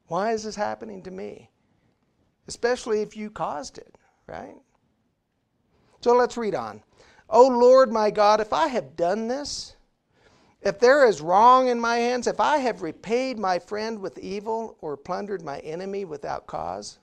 Why 0.06 0.34
is 0.34 0.44
this 0.44 0.56
happening 0.56 1.02
to 1.04 1.12
me? 1.12 1.50
especially 2.50 3.04
if 3.04 3.16
you 3.16 3.30
caused 3.30 3.78
it, 3.78 3.96
right? 4.26 4.56
So 6.02 6.16
let's 6.16 6.36
read 6.36 6.56
on. 6.56 6.82
O 7.30 7.48
Lord 7.48 7.92
my 7.92 8.10
God, 8.10 8.42
if 8.42 8.52
I 8.52 8.68
have 8.68 8.96
done 8.96 9.28
this, 9.28 9.76
if 10.62 10.80
there 10.80 11.08
is 11.08 11.22
wrong 11.22 11.68
in 11.68 11.80
my 11.80 11.98
hands, 11.98 12.28
if 12.28 12.40
I 12.40 12.58
have 12.58 12.82
repaid 12.82 13.38
my 13.38 13.60
friend 13.60 14.00
with 14.00 14.18
evil 14.20 14.78
or 14.82 14.98
plundered 14.98 15.42
my 15.42 15.60
enemy 15.60 16.06
without 16.06 16.48
cause, 16.48 17.00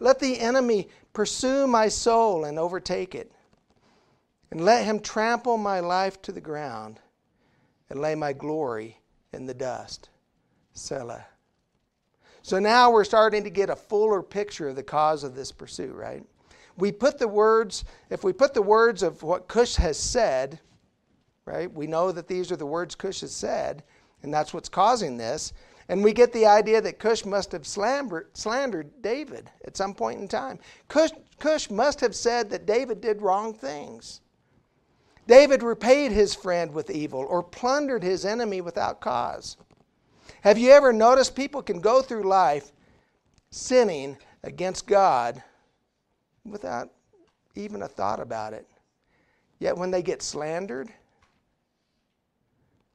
let 0.00 0.18
the 0.18 0.38
enemy 0.38 0.88
pursue 1.12 1.66
my 1.66 1.88
soul 1.88 2.44
and 2.44 2.58
overtake 2.58 3.14
it, 3.14 3.32
and 4.50 4.64
let 4.64 4.84
him 4.84 5.00
trample 5.00 5.56
my 5.56 5.80
life 5.80 6.20
to 6.22 6.32
the 6.32 6.40
ground 6.40 7.00
and 7.88 8.00
lay 8.00 8.14
my 8.14 8.32
glory 8.32 9.00
in 9.32 9.46
the 9.46 9.54
dust. 9.54 10.10
Selah. 10.74 11.26
So 12.42 12.58
now 12.58 12.90
we're 12.90 13.04
starting 13.04 13.44
to 13.44 13.50
get 13.50 13.70
a 13.70 13.76
fuller 13.76 14.22
picture 14.22 14.68
of 14.68 14.76
the 14.76 14.82
cause 14.82 15.24
of 15.24 15.34
this 15.34 15.50
pursuit, 15.50 15.94
right? 15.94 16.22
We 16.76 16.92
put 16.92 17.18
the 17.18 17.28
words, 17.28 17.84
if 18.10 18.24
we 18.24 18.32
put 18.32 18.52
the 18.52 18.62
words 18.62 19.02
of 19.02 19.22
what 19.22 19.48
Cush 19.48 19.76
has 19.76 19.98
said, 19.98 20.60
right? 21.46 21.72
We 21.72 21.86
know 21.86 22.12
that 22.12 22.28
these 22.28 22.50
are 22.50 22.56
the 22.56 22.66
words 22.66 22.94
Cush 22.94 23.20
has 23.20 23.34
said, 23.34 23.82
and 24.22 24.32
that's 24.32 24.54
what's 24.54 24.68
causing 24.68 25.16
this. 25.16 25.52
And 25.88 26.02
we 26.02 26.14
get 26.14 26.32
the 26.32 26.46
idea 26.46 26.80
that 26.80 26.98
Cush 26.98 27.26
must 27.26 27.52
have 27.52 27.66
slandered, 27.66 29.02
David 29.02 29.50
at 29.66 29.76
some 29.76 29.94
point 29.94 30.20
in 30.20 30.28
time. 30.28 30.58
Cush, 30.88 31.10
Cush 31.38 31.68
must 31.68 32.00
have 32.00 32.14
said 32.14 32.48
that 32.50 32.64
David 32.64 33.02
did 33.02 33.20
wrong 33.20 33.52
things. 33.52 34.22
David 35.26 35.62
repaid 35.62 36.12
his 36.12 36.34
friend 36.34 36.72
with 36.72 36.90
evil 36.90 37.26
or 37.28 37.42
plundered 37.42 38.02
his 38.02 38.24
enemy 38.24 38.60
without 38.60 39.00
cause. 39.00 39.58
Have 40.40 40.58
you 40.58 40.70
ever 40.70 40.92
noticed 40.92 41.34
people 41.34 41.62
can 41.62 41.80
go 41.80 42.00
through 42.02 42.24
life 42.24 42.72
sinning 43.50 44.16
against 44.42 44.86
God 44.86 45.42
without 46.44 46.90
even 47.54 47.82
a 47.82 47.88
thought 47.88 48.20
about 48.20 48.52
it? 48.52 48.66
Yet 49.58 49.76
when 49.76 49.90
they 49.90 50.02
get 50.02 50.22
slandered, 50.22 50.90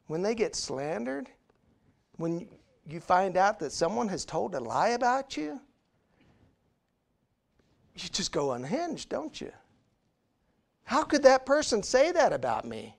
when 0.09 0.23
they 0.23 0.33
get 0.33 0.55
slandered, 0.55 1.29
when 2.17 2.47
you 2.89 2.99
find 2.99 3.37
out 3.37 3.59
that 3.59 3.71
someone 3.71 4.07
has 4.07 4.25
told 4.25 4.55
a 4.55 4.59
lie 4.59 4.89
about 4.89 5.37
you, 5.37 5.61
you 7.93 8.09
just 8.09 8.31
go 8.31 8.53
unhinged, 8.53 9.07
don't 9.07 9.39
you? 9.39 9.51
How 10.83 11.03
could 11.03 11.21
that 11.21 11.45
person 11.45 11.83
say 11.83 12.11
that 12.11 12.33
about 12.33 12.65
me? 12.65 12.97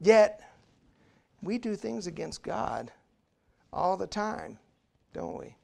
Yet, 0.00 0.40
we 1.42 1.58
do 1.58 1.76
things 1.76 2.06
against 2.06 2.42
God 2.42 2.90
all 3.74 3.98
the 3.98 4.06
time, 4.06 4.58
don't 5.12 5.38
we? 5.38 5.54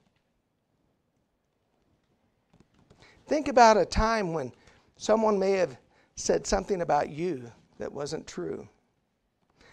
Think 3.26 3.48
about 3.48 3.78
a 3.78 3.86
time 3.86 4.34
when 4.34 4.52
someone 4.98 5.38
may 5.38 5.52
have 5.52 5.78
said 6.14 6.46
something 6.46 6.82
about 6.82 7.08
you 7.08 7.50
that 7.78 7.90
wasn't 7.90 8.26
true. 8.26 8.68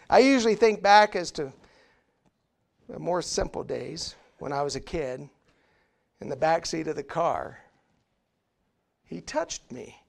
I 0.09 0.19
usually 0.19 0.55
think 0.55 0.81
back 0.81 1.15
as 1.15 1.31
to 1.31 1.51
the 2.87 2.99
more 2.99 3.21
simple 3.21 3.63
days 3.63 4.15
when 4.37 4.53
I 4.53 4.61
was 4.61 4.75
a 4.75 4.79
kid 4.79 5.27
in 6.21 6.29
the 6.29 6.35
back 6.35 6.65
seat 6.65 6.87
of 6.87 6.95
the 6.95 7.03
car. 7.03 7.59
He 9.05 9.21
touched 9.21 9.71
me. 9.71 10.01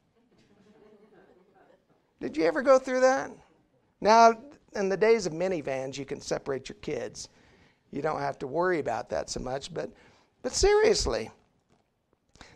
Did 2.20 2.36
you 2.36 2.44
ever 2.44 2.62
go 2.62 2.78
through 2.78 3.00
that? 3.00 3.30
Now, 4.00 4.34
in 4.74 4.88
the 4.88 4.96
days 4.96 5.26
of 5.26 5.32
minivans, 5.32 5.96
you 5.96 6.04
can 6.04 6.20
separate 6.20 6.68
your 6.68 6.76
kids. 6.76 7.28
You 7.90 8.02
don't 8.02 8.20
have 8.20 8.38
to 8.40 8.46
worry 8.46 8.78
about 8.78 9.08
that 9.10 9.30
so 9.30 9.40
much. 9.40 9.72
But, 9.72 9.90
but 10.42 10.52
seriously, 10.52 11.30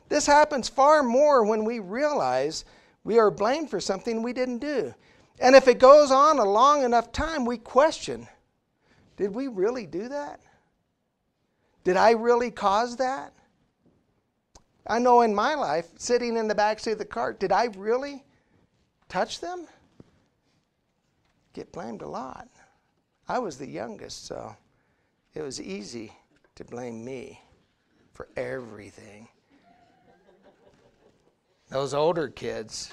this 0.08 0.26
happens 0.26 0.68
far 0.68 1.02
more 1.02 1.44
when 1.44 1.64
we 1.64 1.78
realize 1.78 2.64
we 3.04 3.18
are 3.18 3.30
blamed 3.30 3.70
for 3.70 3.80
something 3.80 4.22
we 4.22 4.32
didn't 4.32 4.58
do. 4.58 4.94
And 5.40 5.56
if 5.56 5.66
it 5.66 5.78
goes 5.78 6.10
on 6.10 6.38
a 6.38 6.44
long 6.44 6.84
enough 6.84 7.12
time, 7.12 7.44
we 7.44 7.58
question 7.58 8.28
did 9.16 9.34
we 9.34 9.48
really 9.48 9.84
do 9.84 10.08
that? 10.08 10.40
Did 11.84 11.96
I 11.96 12.12
really 12.12 12.50
cause 12.50 12.96
that? 12.96 13.34
I 14.86 14.98
know 14.98 15.20
in 15.20 15.34
my 15.34 15.54
life, 15.54 15.88
sitting 15.96 16.36
in 16.36 16.48
the 16.48 16.54
back 16.54 16.80
seat 16.80 16.92
of 16.92 16.98
the 16.98 17.04
car, 17.04 17.32
did 17.34 17.52
I 17.52 17.66
really 17.76 18.24
touch 19.08 19.40
them? 19.40 19.66
get 21.52 21.72
blamed 21.72 22.02
a 22.02 22.08
lot. 22.08 22.48
I 23.28 23.38
was 23.38 23.58
the 23.58 23.66
youngest, 23.66 24.26
so 24.26 24.56
it 25.34 25.42
was 25.42 25.60
easy 25.60 26.12
to 26.56 26.64
blame 26.64 27.04
me 27.04 27.40
for 28.12 28.28
everything. 28.36 29.28
Those 31.68 31.94
older 31.94 32.28
kids, 32.28 32.92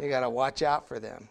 you 0.00 0.08
got 0.08 0.20
to 0.20 0.30
watch 0.30 0.62
out 0.62 0.88
for 0.88 0.98
them. 0.98 1.28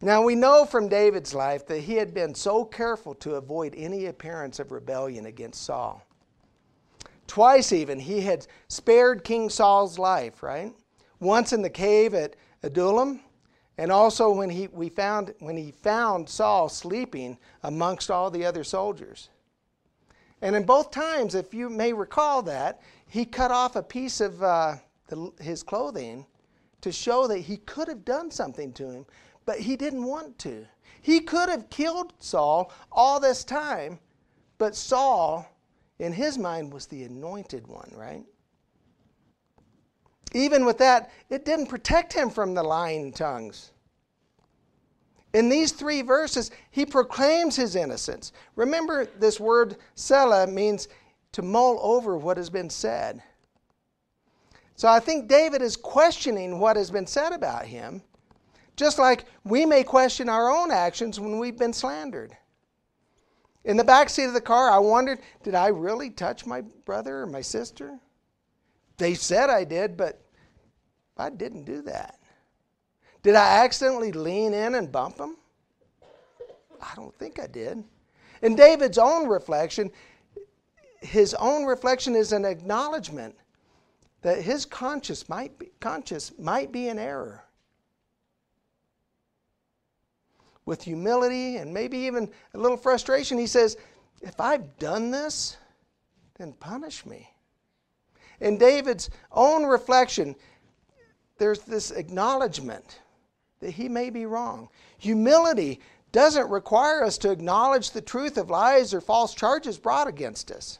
Now, 0.00 0.22
we 0.22 0.34
know 0.34 0.64
from 0.64 0.88
David's 0.88 1.32
life 1.32 1.64
that 1.68 1.80
he 1.80 1.94
had 1.94 2.12
been 2.12 2.34
so 2.34 2.64
careful 2.64 3.14
to 3.16 3.36
avoid 3.36 3.72
any 3.76 4.06
appearance 4.06 4.58
of 4.58 4.72
rebellion 4.72 5.26
against 5.26 5.62
Saul. 5.62 6.04
Twice, 7.28 7.72
even, 7.72 8.00
he 8.00 8.20
had 8.20 8.46
spared 8.66 9.22
King 9.22 9.48
Saul's 9.48 10.00
life, 10.00 10.42
right? 10.42 10.74
Once 11.20 11.52
in 11.52 11.62
the 11.62 11.70
cave 11.70 12.14
at 12.14 12.34
Adullam, 12.64 13.20
and 13.78 13.92
also 13.92 14.32
when 14.32 14.50
he, 14.50 14.66
we 14.66 14.88
found, 14.88 15.34
when 15.38 15.56
he 15.56 15.70
found 15.70 16.28
Saul 16.28 16.68
sleeping 16.68 17.38
amongst 17.62 18.10
all 18.10 18.28
the 18.28 18.44
other 18.44 18.64
soldiers. 18.64 19.28
And 20.42 20.56
in 20.56 20.64
both 20.64 20.90
times, 20.90 21.36
if 21.36 21.54
you 21.54 21.70
may 21.70 21.92
recall 21.92 22.42
that, 22.42 22.82
he 23.06 23.24
cut 23.24 23.52
off 23.52 23.76
a 23.76 23.82
piece 23.82 24.20
of 24.20 24.42
uh, 24.42 24.74
the, 25.06 25.30
his 25.40 25.62
clothing 25.62 26.26
to 26.82 26.92
show 26.92 27.26
that 27.26 27.38
he 27.38 27.56
could 27.58 27.88
have 27.88 28.04
done 28.04 28.30
something 28.30 28.72
to 28.74 28.90
him, 28.90 29.06
but 29.46 29.58
he 29.58 29.76
didn't 29.76 30.04
want 30.04 30.38
to. 30.40 30.66
He 31.00 31.20
could 31.20 31.48
have 31.48 31.70
killed 31.70 32.12
Saul 32.18 32.72
all 32.92 33.18
this 33.18 33.42
time, 33.42 33.98
but 34.58 34.76
Saul, 34.76 35.46
in 35.98 36.12
his 36.12 36.38
mind, 36.38 36.72
was 36.72 36.86
the 36.86 37.04
anointed 37.04 37.66
one, 37.66 37.90
right? 37.96 38.24
Even 40.34 40.64
with 40.64 40.78
that, 40.78 41.10
it 41.30 41.44
didn't 41.44 41.66
protect 41.66 42.12
him 42.12 42.30
from 42.30 42.54
the 42.54 42.62
lying 42.62 43.12
tongues. 43.12 43.72
In 45.34 45.48
these 45.48 45.72
three 45.72 46.02
verses, 46.02 46.50
he 46.70 46.84
proclaims 46.84 47.56
his 47.56 47.74
innocence. 47.74 48.32
Remember, 48.54 49.06
this 49.06 49.40
word 49.40 49.76
selah 49.94 50.46
means 50.46 50.88
to 51.32 51.42
mull 51.42 51.78
over 51.82 52.16
what 52.16 52.36
has 52.36 52.50
been 52.50 52.68
said. 52.68 53.22
So 54.82 54.88
I 54.88 54.98
think 54.98 55.28
David 55.28 55.62
is 55.62 55.76
questioning 55.76 56.58
what 56.58 56.76
has 56.76 56.90
been 56.90 57.06
said 57.06 57.32
about 57.32 57.66
him, 57.66 58.02
just 58.74 58.98
like 58.98 59.26
we 59.44 59.64
may 59.64 59.84
question 59.84 60.28
our 60.28 60.50
own 60.50 60.72
actions 60.72 61.20
when 61.20 61.38
we've 61.38 61.56
been 61.56 61.72
slandered. 61.72 62.36
In 63.62 63.76
the 63.76 63.84
back 63.84 64.10
seat 64.10 64.24
of 64.24 64.34
the 64.34 64.40
car, 64.40 64.68
I 64.68 64.78
wondered, 64.78 65.20
did 65.44 65.54
I 65.54 65.68
really 65.68 66.10
touch 66.10 66.46
my 66.46 66.62
brother 66.84 67.20
or 67.20 67.26
my 67.28 67.42
sister? 67.42 68.00
They 68.96 69.14
said 69.14 69.50
I 69.50 69.62
did, 69.62 69.96
but 69.96 70.20
I 71.16 71.30
didn't 71.30 71.62
do 71.62 71.82
that. 71.82 72.18
Did 73.22 73.36
I 73.36 73.64
accidentally 73.64 74.10
lean 74.10 74.52
in 74.52 74.74
and 74.74 74.90
bump 74.90 75.20
him? 75.20 75.36
I 76.80 76.92
don't 76.96 77.16
think 77.20 77.38
I 77.38 77.46
did. 77.46 77.84
In 78.42 78.56
David's 78.56 78.98
own 78.98 79.28
reflection, 79.28 79.92
his 81.02 81.34
own 81.34 81.66
reflection 81.66 82.16
is 82.16 82.32
an 82.32 82.44
acknowledgement 82.44 83.36
that 84.22 84.42
his 84.42 84.64
conscience 84.64 85.28
might 85.28 85.58
be, 85.58 85.70
conscience 85.80 86.32
might 86.38 86.72
be 86.72 86.88
in 86.88 86.98
error. 86.98 87.44
With 90.64 90.82
humility 90.82 91.56
and 91.56 91.74
maybe 91.74 91.98
even 91.98 92.30
a 92.54 92.58
little 92.58 92.76
frustration, 92.76 93.36
he 93.36 93.48
says, 93.48 93.76
If 94.22 94.40
I've 94.40 94.78
done 94.78 95.10
this, 95.10 95.56
then 96.38 96.52
punish 96.52 97.04
me. 97.04 97.28
In 98.40 98.58
David's 98.58 99.10
own 99.32 99.64
reflection, 99.64 100.36
there's 101.38 101.60
this 101.60 101.90
acknowledgement 101.90 103.00
that 103.58 103.70
he 103.70 103.88
may 103.88 104.10
be 104.10 104.26
wrong. 104.26 104.68
Humility 104.98 105.80
doesn't 106.12 106.48
require 106.48 107.04
us 107.04 107.18
to 107.18 107.30
acknowledge 107.30 107.90
the 107.90 108.00
truth 108.00 108.36
of 108.36 108.50
lies 108.50 108.94
or 108.94 109.00
false 109.00 109.34
charges 109.34 109.78
brought 109.78 110.06
against 110.06 110.50
us. 110.50 110.78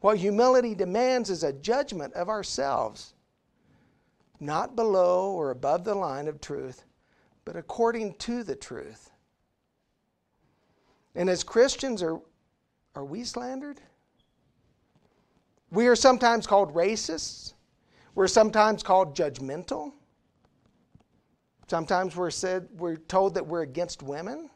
What 0.00 0.18
humility 0.18 0.74
demands 0.74 1.28
is 1.28 1.42
a 1.42 1.52
judgment 1.52 2.14
of 2.14 2.28
ourselves, 2.28 3.14
not 4.38 4.76
below 4.76 5.32
or 5.32 5.50
above 5.50 5.84
the 5.84 5.94
line 5.94 6.28
of 6.28 6.40
truth, 6.40 6.84
but 7.44 7.56
according 7.56 8.14
to 8.14 8.44
the 8.44 8.54
truth. 8.54 9.10
And 11.14 11.28
as 11.28 11.42
Christians, 11.42 12.02
are, 12.02 12.20
are 12.94 13.04
we 13.04 13.24
slandered? 13.24 13.80
We 15.70 15.88
are 15.88 15.96
sometimes 15.96 16.46
called 16.46 16.74
racists. 16.74 17.54
We're 18.14 18.28
sometimes 18.28 18.82
called 18.82 19.16
judgmental. 19.16 19.92
Sometimes 21.66 22.16
we're 22.16 22.30
said 22.30 22.68
we're 22.72 22.96
told 22.96 23.34
that 23.34 23.46
we're 23.46 23.62
against 23.62 24.02
women. 24.02 24.48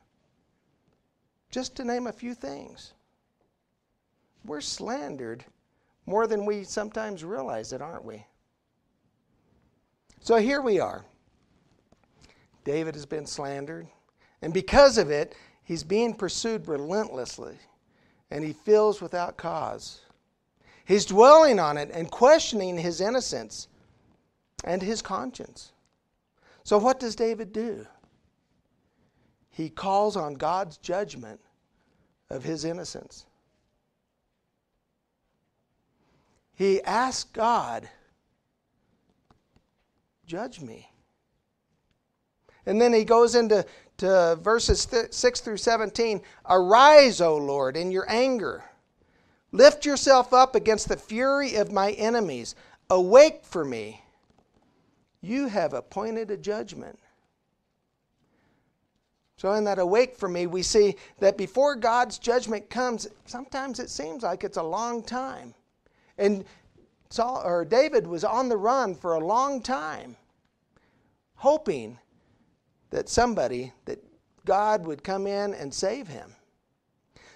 Just 1.51 1.77
to 1.77 1.85
name 1.85 2.07
a 2.07 2.13
few 2.13 2.33
things. 2.33 2.95
We're 4.45 4.61
slandered 4.61 5.45
more 6.07 6.27
than 6.27 6.45
we 6.45 6.65
sometimes 6.65 7.25
realize 7.25 7.73
it, 7.73 7.81
aren't 7.81 8.05
we? 8.05 8.25
So 10.21 10.37
here 10.37 10.61
we 10.61 10.81
are. 10.81 11.05
David 12.65 12.95
has 12.95 13.07
been 13.07 13.27
slandered, 13.27 13.89
and 14.41 14.55
because 14.55 14.99
of 14.99 15.11
it, 15.11 15.35
he's 15.64 15.83
being 15.83 16.14
pursued 16.14 16.69
relentlessly, 16.69 17.57
and 18.31 18.45
he 18.45 18.53
feels 18.53 19.01
without 19.01 19.37
cause. 19.37 20.01
He's 20.85 21.07
dwelling 21.07 21.59
on 21.59 21.77
it 21.77 21.90
and 21.93 22.11
questioning 22.11 22.79
his 22.79 23.01
innocence 23.01 23.69
and 24.64 24.83
his 24.83 25.03
conscience. 25.03 25.73
So, 26.64 26.79
what 26.79 27.01
does 27.01 27.16
David 27.16 27.53
do? 27.53 27.87
He 29.51 29.69
calls 29.69 30.16
on 30.16 30.35
God's 30.35 30.79
judgment 30.79 31.40
of 32.31 32.45
his 32.45 32.64
innocence. 32.64 33.27
He 36.55 36.83
asked 36.83 37.33
God, 37.33 37.88
Judge 40.27 40.61
me. 40.61 40.88
And 42.65 42.81
then 42.81 42.93
he 42.93 43.05
goes 43.05 43.35
into 43.35 43.67
to 43.99 44.38
verses 44.41 44.88
6 45.11 45.41
through 45.41 45.57
17 45.57 46.23
Arise, 46.49 47.21
O 47.21 47.37
Lord, 47.37 47.77
in 47.77 47.91
your 47.91 48.07
anger. 48.09 48.65
Lift 49.51 49.85
yourself 49.85 50.33
up 50.33 50.55
against 50.55 50.88
the 50.88 50.97
fury 50.97 51.57
of 51.57 51.71
my 51.71 51.93
enemies. 51.93 52.55
Awake 52.88 53.45
for 53.45 53.65
me. 53.65 54.03
You 55.21 55.49
have 55.49 55.73
appointed 55.73 56.31
a 56.31 56.37
judgment. 56.37 56.99
So, 59.37 59.53
in 59.53 59.65
that 59.65 59.79
awake 59.79 60.17
for 60.17 60.29
me, 60.29 60.47
we 60.47 60.62
see 60.62 60.97
that 61.19 61.37
before 61.37 61.75
God's 61.75 62.19
judgment 62.19 62.71
comes, 62.71 63.09
sometimes 63.27 63.81
it 63.81 63.91
seems 63.91 64.23
like 64.23 64.45
it's 64.45 64.57
a 64.57 64.62
long 64.62 65.03
time. 65.03 65.55
And 66.18 66.44
Saul, 67.11 67.42
or 67.44 67.64
David 67.64 68.07
was 68.07 68.25
on 68.25 68.48
the 68.48 68.57
run 68.57 68.94
for 68.94 69.14
a 69.14 69.25
long 69.25 69.61
time, 69.61 70.16
hoping 71.35 71.98
that 72.90 73.09
somebody, 73.09 73.72
that 73.85 74.03
God 74.44 74.87
would 74.87 75.05
come 75.05 75.27
in 75.27 75.55
and 75.55 75.72
save 75.72 76.09
him. 76.09 76.35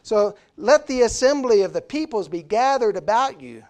So 0.02 0.36
let 0.56 0.86
the 0.86 1.02
assembly 1.02 1.62
of 1.62 1.72
the 1.72 1.82
peoples 1.82 2.28
be 2.28 2.42
gathered 2.42 2.96
about 2.96 3.40
you. 3.40 3.64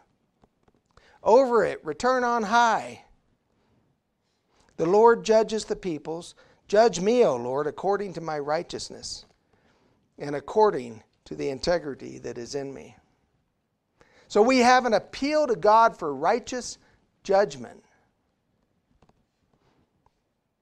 Over 1.23 1.65
it, 1.65 1.85
return 1.85 2.25
on 2.25 2.43
high. 2.45 3.03
The 4.77 4.87
Lord 4.87 5.25
judges 5.25 5.65
the 5.65 5.77
peoples. 5.77 6.35
Judge 6.69 7.01
me, 7.01 7.25
O 7.25 7.37
Lord, 7.37 7.67
according 7.67 8.13
to 8.15 8.21
my 8.21 8.39
righteousness 8.39 9.25
and 10.19 10.37
according 10.37 11.03
to 11.25 11.35
the 11.35 11.49
integrity 11.49 12.19
that 12.19 12.39
is 12.39 12.55
in 12.55 12.73
me. 12.73 12.97
So 14.29 14.43
we 14.43 14.59
have 14.59 14.87
an 14.87 14.95
appeal 14.95 15.47
to 15.47 15.57
God 15.57 15.97
for 15.97 16.15
righteous 16.15 16.79
judgment. 17.23 17.83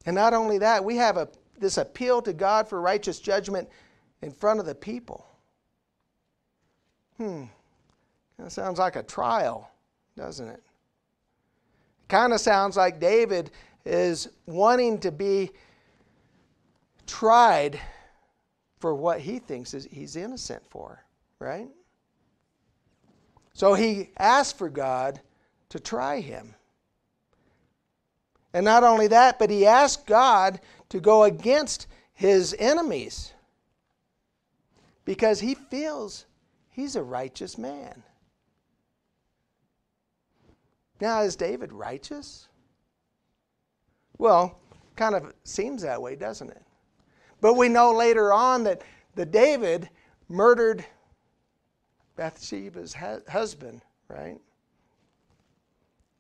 And 0.07 0.15
not 0.15 0.35
only 0.35 0.59
that, 0.59 0.85
we 0.85 0.97
have 0.97 1.17
a, 1.17 1.29
this 1.59 1.79
appeal 1.79 2.21
to 2.23 2.33
God 2.33 2.69
for 2.69 2.81
righteous 2.81 3.21
judgment 3.21 3.69
in 4.23 4.31
front 4.31 4.61
of 4.61 4.67
the 4.67 4.75
people. 4.75 5.27
Hmm, 7.17 7.45
that 8.39 8.53
sounds 8.53 8.79
like 8.79 8.97
a 8.97 9.03
trial, 9.03 9.71
doesn't 10.17 10.49
it? 10.49 10.63
Kind 12.09 12.33
of 12.33 12.41
sounds 12.41 12.77
like 12.77 13.01
David 13.01 13.51
is 13.87 14.29
wanting 14.47 14.99
to 15.01 15.11
be 15.11 15.51
tried 17.07 17.81
for 18.79 18.95
what 18.95 19.21
he 19.21 19.39
thinks 19.39 19.73
is 19.73 19.89
he's 19.91 20.17
innocent 20.17 20.63
for, 20.69 21.03
right? 21.39 21.69
So 23.55 23.75
he 23.75 24.11
asked 24.19 24.59
for 24.59 24.69
God 24.69 25.21
to 25.71 25.81
try 25.81 26.21
him. 26.21 26.55
And 28.53 28.65
not 28.65 28.85
only 28.85 29.09
that, 29.09 29.39
but 29.39 29.51
he 29.51 29.67
asked 29.67 30.07
God 30.07 30.61
to 30.91 31.01
go 31.01 31.25
against 31.25 31.87
his 32.13 32.55
enemies 32.59 33.33
because 35.05 35.41
he 35.41 35.55
feels 35.55 36.27
he's 36.71 36.97
a 36.97 37.03
righteous 37.03 37.59
man. 37.59 38.03
Now, 41.01 41.23
is 41.23 41.37
David 41.37 41.73
righteous? 41.73 42.49
Well, 44.19 44.59
kind 44.97 45.15
of 45.15 45.35
seems 45.43 45.83
that 45.83 46.01
way, 46.01 46.15
doesn't 46.15 46.51
it? 46.51 46.63
But 47.41 47.55
we 47.55 47.69
know 47.69 47.93
later 47.93 48.33
on 48.33 48.65
that 48.65 48.83
the 49.17 49.27
David 49.27 49.91
murdered 50.29 50.85
Bathsheba's 52.17 52.95
husband, 53.29 53.83
right? 54.09 54.39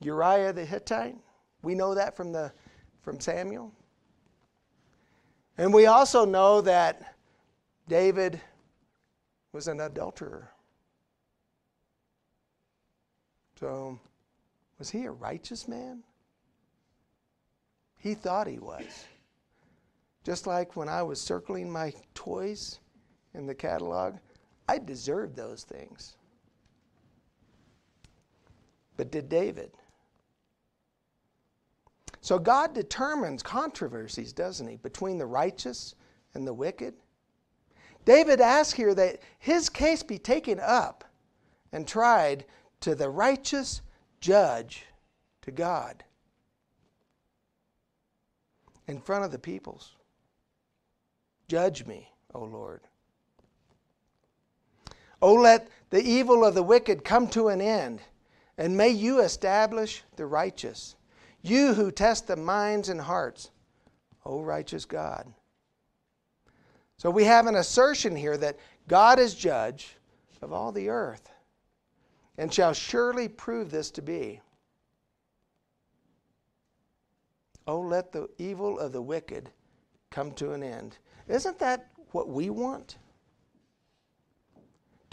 Uriah 0.00 0.52
the 0.52 0.64
Hittite. 0.64 1.16
We 1.62 1.74
know 1.74 1.94
that 1.94 2.16
from 2.16 2.32
the 2.32 2.52
from 3.02 3.20
Samuel. 3.20 3.72
And 5.56 5.72
we 5.72 5.86
also 5.86 6.24
know 6.24 6.60
that 6.62 7.14
David 7.86 8.40
was 9.52 9.68
an 9.68 9.80
adulterer. 9.80 10.50
So, 13.60 13.98
was 14.78 14.90
he 14.90 15.04
a 15.04 15.12
righteous 15.12 15.68
man? 15.68 16.02
He 17.96 18.14
thought 18.14 18.46
he 18.46 18.58
was. 18.58 19.06
Just 20.24 20.46
like 20.46 20.76
when 20.76 20.88
I 20.88 21.02
was 21.02 21.20
circling 21.20 21.70
my 21.70 21.92
toys 22.14 22.80
in 23.34 23.46
the 23.46 23.54
catalog, 23.54 24.16
I 24.68 24.78
deserved 24.78 25.36
those 25.36 25.64
things. 25.64 26.16
But 28.96 29.10
did 29.10 29.28
David? 29.28 29.72
So 32.20 32.38
God 32.38 32.74
determines 32.74 33.42
controversies, 33.42 34.32
doesn't 34.32 34.66
he, 34.66 34.76
between 34.76 35.18
the 35.18 35.26
righteous 35.26 35.94
and 36.32 36.46
the 36.46 36.54
wicked? 36.54 36.94
David 38.04 38.40
asks 38.40 38.72
here 38.74 38.94
that 38.94 39.20
his 39.38 39.68
case 39.68 40.02
be 40.02 40.18
taken 40.18 40.58
up 40.60 41.04
and 41.72 41.86
tried 41.86 42.46
to 42.80 42.94
the 42.94 43.10
righteous 43.10 43.82
judge, 44.20 44.86
to 45.42 45.50
God, 45.50 46.04
in 48.86 49.00
front 49.00 49.24
of 49.24 49.30
the 49.30 49.38
peoples. 49.38 49.96
Judge 51.48 51.84
me, 51.86 52.08
O 52.34 52.40
Lord. 52.40 52.82
O 55.24 55.32
let 55.32 55.68
the 55.88 56.02
evil 56.02 56.44
of 56.44 56.54
the 56.54 56.62
wicked 56.62 57.02
come 57.02 57.28
to 57.28 57.48
an 57.48 57.62
end, 57.62 58.02
and 58.58 58.76
may 58.76 58.90
you 58.90 59.20
establish 59.20 60.02
the 60.16 60.26
righteous. 60.26 60.96
You 61.40 61.72
who 61.72 61.90
test 61.90 62.26
the 62.26 62.36
minds 62.36 62.90
and 62.90 63.00
hearts, 63.00 63.50
O 64.26 64.42
righteous 64.42 64.84
God. 64.84 65.32
So 66.98 67.08
we 67.08 67.24
have 67.24 67.46
an 67.46 67.54
assertion 67.54 68.14
here 68.14 68.36
that 68.36 68.58
God 68.86 69.18
is 69.18 69.34
judge 69.34 69.96
of 70.42 70.52
all 70.52 70.72
the 70.72 70.90
earth 70.90 71.30
and 72.36 72.52
shall 72.52 72.74
surely 72.74 73.26
prove 73.26 73.70
this 73.70 73.90
to 73.92 74.02
be. 74.02 74.42
Oh, 77.66 77.80
let 77.80 78.12
the 78.12 78.28
evil 78.36 78.78
of 78.78 78.92
the 78.92 79.00
wicked 79.00 79.48
come 80.10 80.32
to 80.32 80.52
an 80.52 80.62
end. 80.62 80.98
Isn't 81.28 81.58
that 81.60 81.88
what 82.10 82.28
we 82.28 82.50
want? 82.50 82.98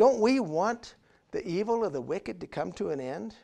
Don't 0.02 0.20
we 0.20 0.40
want 0.40 0.96
the 1.30 1.48
evil 1.48 1.86
of 1.86 1.94
the 1.94 2.02
wicked 2.02 2.42
to 2.42 2.48
come 2.48 2.72
to 2.72 2.90
an 2.90 3.00
end? 3.00 3.36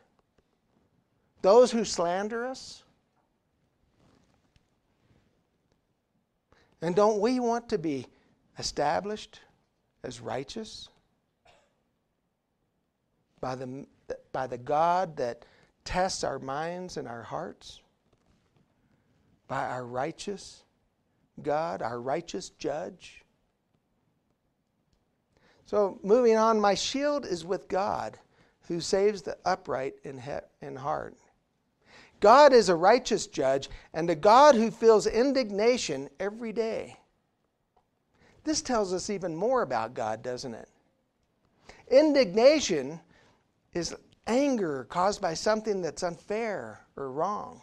those 1.44 1.72
who 1.72 1.86
slander 1.86 2.48
us? 2.48 2.82
And 6.82 6.96
don't 6.96 7.20
we 7.20 7.40
want 7.40 7.70
to 7.70 7.78
be 7.78 8.08
established 8.58 9.42
as 10.04 10.20
righteous 10.20 10.90
by 13.40 13.54
the, 13.54 13.86
by 14.32 14.48
the 14.48 14.58
God 14.58 15.16
that 15.18 15.46
tests 15.86 16.24
our 16.24 16.40
minds 16.40 16.98
and 16.98 17.08
our 17.08 17.22
hearts? 17.22 17.82
By 19.48 19.64
our 19.68 19.86
righteous 19.86 20.64
God, 21.44 21.84
our 21.84 22.02
righteous 22.02 22.50
judge? 22.50 23.24
So, 25.68 26.00
moving 26.02 26.38
on, 26.38 26.62
my 26.62 26.76
shield 26.76 27.26
is 27.26 27.44
with 27.44 27.68
God 27.68 28.18
who 28.70 28.80
saves 28.80 29.22
the 29.22 29.38
upright 29.44 29.96
in, 30.06 30.18
he- 30.18 30.66
in 30.66 30.78
heart. 30.78 31.18
God 32.22 32.54
is 32.54 32.70
a 32.70 32.76
righteous 32.76 33.28
judge 33.28 33.70
and 33.94 34.10
a 34.10 34.16
God 34.16 34.56
who 34.56 34.72
feels 34.72 35.08
indignation 35.08 36.10
every 36.22 36.54
day. 36.54 36.98
This 38.46 38.62
tells 38.62 38.94
us 38.94 39.10
even 39.10 39.36
more 39.36 39.62
about 39.62 39.94
God, 39.94 40.24
doesn't 40.24 40.54
it? 40.54 40.70
Indignation 41.90 43.02
is 43.74 43.94
anger 44.26 44.86
caused 44.90 45.22
by 45.22 45.34
something 45.34 45.82
that's 45.82 46.02
unfair 46.02 46.80
or 46.96 47.12
wrong. 47.12 47.62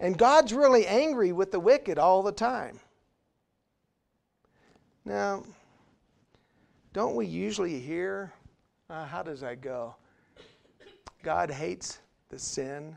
And 0.00 0.16
God's 0.16 0.54
really 0.54 0.86
angry 0.86 1.32
with 1.32 1.52
the 1.52 1.60
wicked 1.60 1.98
all 1.98 2.22
the 2.22 2.32
time. 2.32 2.80
Now, 5.04 5.44
don't 6.98 7.14
we 7.14 7.26
usually 7.26 7.78
hear, 7.78 8.32
uh, 8.90 9.06
how 9.06 9.22
does 9.22 9.38
that 9.38 9.60
go? 9.60 9.94
God 11.22 11.48
hates 11.48 12.00
the 12.28 12.40
sin 12.40 12.96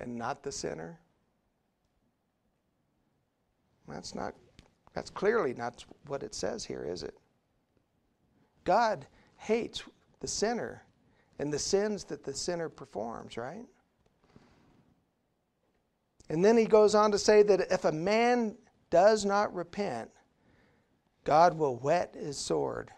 and 0.00 0.16
not 0.16 0.42
the 0.42 0.50
sinner? 0.50 0.98
That's 3.86 4.16
not 4.16 4.34
that's 4.94 5.10
clearly 5.10 5.54
not 5.54 5.84
what 6.08 6.24
it 6.24 6.34
says 6.34 6.64
here, 6.64 6.82
is 6.82 7.04
it? 7.04 7.16
God 8.64 9.06
hates 9.36 9.84
the 10.18 10.26
sinner 10.26 10.82
and 11.38 11.52
the 11.52 11.58
sins 11.60 12.02
that 12.06 12.24
the 12.24 12.34
sinner 12.34 12.68
performs, 12.68 13.36
right? 13.36 13.66
And 16.28 16.44
then 16.44 16.56
he 16.56 16.64
goes 16.64 16.96
on 16.96 17.12
to 17.12 17.18
say 17.18 17.44
that 17.44 17.60
if 17.70 17.84
a 17.84 17.92
man 17.92 18.56
does 18.90 19.24
not 19.24 19.54
repent, 19.54 20.10
God 21.22 21.56
will 21.56 21.76
whet 21.76 22.16
his 22.18 22.36
sword. 22.36 22.90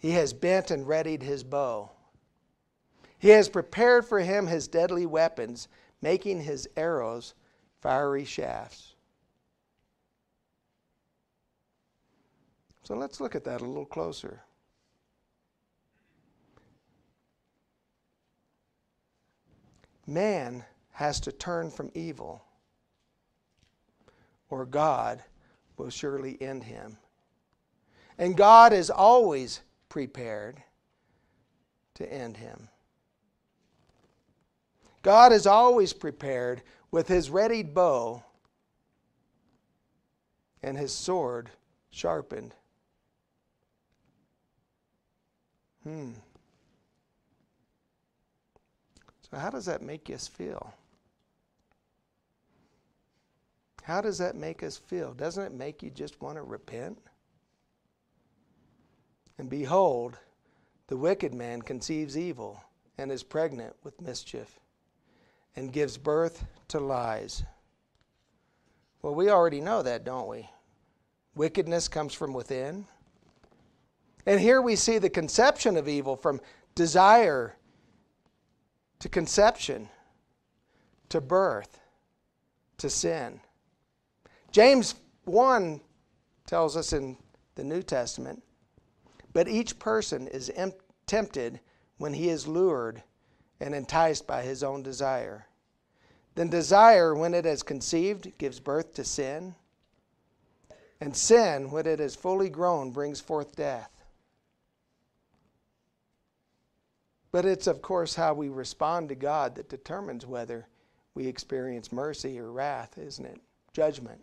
He 0.00 0.12
has 0.12 0.32
bent 0.32 0.70
and 0.70 0.88
readied 0.88 1.22
his 1.22 1.44
bow. 1.44 1.90
He 3.18 3.28
has 3.28 3.50
prepared 3.50 4.06
for 4.06 4.20
him 4.20 4.46
his 4.46 4.66
deadly 4.66 5.04
weapons, 5.04 5.68
making 6.00 6.40
his 6.40 6.66
arrows 6.74 7.34
fiery 7.82 8.24
shafts. 8.24 8.94
So 12.82 12.94
let's 12.94 13.20
look 13.20 13.34
at 13.34 13.44
that 13.44 13.60
a 13.60 13.64
little 13.64 13.84
closer. 13.84 14.40
Man 20.06 20.64
has 20.92 21.20
to 21.20 21.30
turn 21.30 21.70
from 21.70 21.90
evil, 21.94 22.42
or 24.48 24.64
God 24.64 25.22
will 25.76 25.90
surely 25.90 26.38
end 26.40 26.64
him. 26.64 26.96
And 28.18 28.36
God 28.36 28.72
is 28.72 28.90
always 28.90 29.60
prepared 29.90 30.62
to 31.96 32.10
end 32.10 32.38
him. 32.38 32.68
God 35.02 35.32
is 35.32 35.46
always 35.46 35.92
prepared 35.92 36.62
with 36.90 37.08
his 37.08 37.28
readied 37.28 37.74
bow 37.74 38.22
and 40.62 40.78
his 40.78 40.92
sword 40.92 41.50
sharpened. 41.90 42.54
Hmm. 45.84 46.12
So, 49.30 49.38
how 49.38 49.50
does 49.50 49.66
that 49.66 49.82
make 49.82 50.10
us 50.10 50.26
feel? 50.26 50.74
How 53.82 54.00
does 54.00 54.18
that 54.18 54.36
make 54.36 54.62
us 54.62 54.76
feel? 54.76 55.14
Doesn't 55.14 55.42
it 55.42 55.52
make 55.52 55.82
you 55.82 55.90
just 55.90 56.20
want 56.20 56.36
to 56.36 56.42
repent? 56.42 56.98
And 59.40 59.48
behold, 59.48 60.18
the 60.88 60.98
wicked 60.98 61.32
man 61.32 61.62
conceives 61.62 62.18
evil 62.18 62.62
and 62.98 63.10
is 63.10 63.22
pregnant 63.22 63.74
with 63.82 63.98
mischief 63.98 64.60
and 65.56 65.72
gives 65.72 65.96
birth 65.96 66.44
to 66.68 66.78
lies. 66.78 67.42
Well, 69.00 69.14
we 69.14 69.30
already 69.30 69.62
know 69.62 69.82
that, 69.82 70.04
don't 70.04 70.28
we? 70.28 70.46
Wickedness 71.34 71.88
comes 71.88 72.12
from 72.12 72.34
within. 72.34 72.84
And 74.26 74.38
here 74.38 74.60
we 74.60 74.76
see 74.76 74.98
the 74.98 75.08
conception 75.08 75.78
of 75.78 75.88
evil 75.88 76.16
from 76.16 76.42
desire 76.74 77.56
to 78.98 79.08
conception 79.08 79.88
to 81.08 81.22
birth 81.22 81.80
to 82.76 82.90
sin. 82.90 83.40
James 84.52 84.96
1 85.24 85.80
tells 86.44 86.76
us 86.76 86.92
in 86.92 87.16
the 87.54 87.64
New 87.64 87.82
Testament, 87.82 88.42
but 89.32 89.48
each 89.48 89.78
person 89.78 90.26
is 90.28 90.52
tempted 91.06 91.60
when 91.98 92.14
he 92.14 92.28
is 92.28 92.48
lured 92.48 93.02
and 93.60 93.74
enticed 93.74 94.26
by 94.26 94.42
his 94.42 94.62
own 94.62 94.82
desire. 94.82 95.46
Then 96.34 96.48
desire, 96.48 97.14
when 97.14 97.34
it 97.34 97.44
has 97.44 97.62
conceived, 97.62 98.38
gives 98.38 98.60
birth 98.60 98.94
to 98.94 99.04
sin. 99.04 99.54
And 101.00 101.16
sin, 101.16 101.70
when 101.70 101.86
it 101.86 102.00
is 102.00 102.14
fully 102.14 102.48
grown, 102.48 102.90
brings 102.90 103.20
forth 103.20 103.56
death. 103.56 103.90
But 107.32 107.44
it's, 107.44 107.66
of 107.66 107.80
course, 107.80 108.14
how 108.14 108.34
we 108.34 108.48
respond 108.48 109.08
to 109.08 109.14
God 109.14 109.54
that 109.54 109.68
determines 109.68 110.26
whether 110.26 110.66
we 111.14 111.26
experience 111.26 111.92
mercy 111.92 112.38
or 112.38 112.50
wrath, 112.50 112.98
isn't 112.98 113.24
it? 113.24 113.40
Judgment 113.72 114.20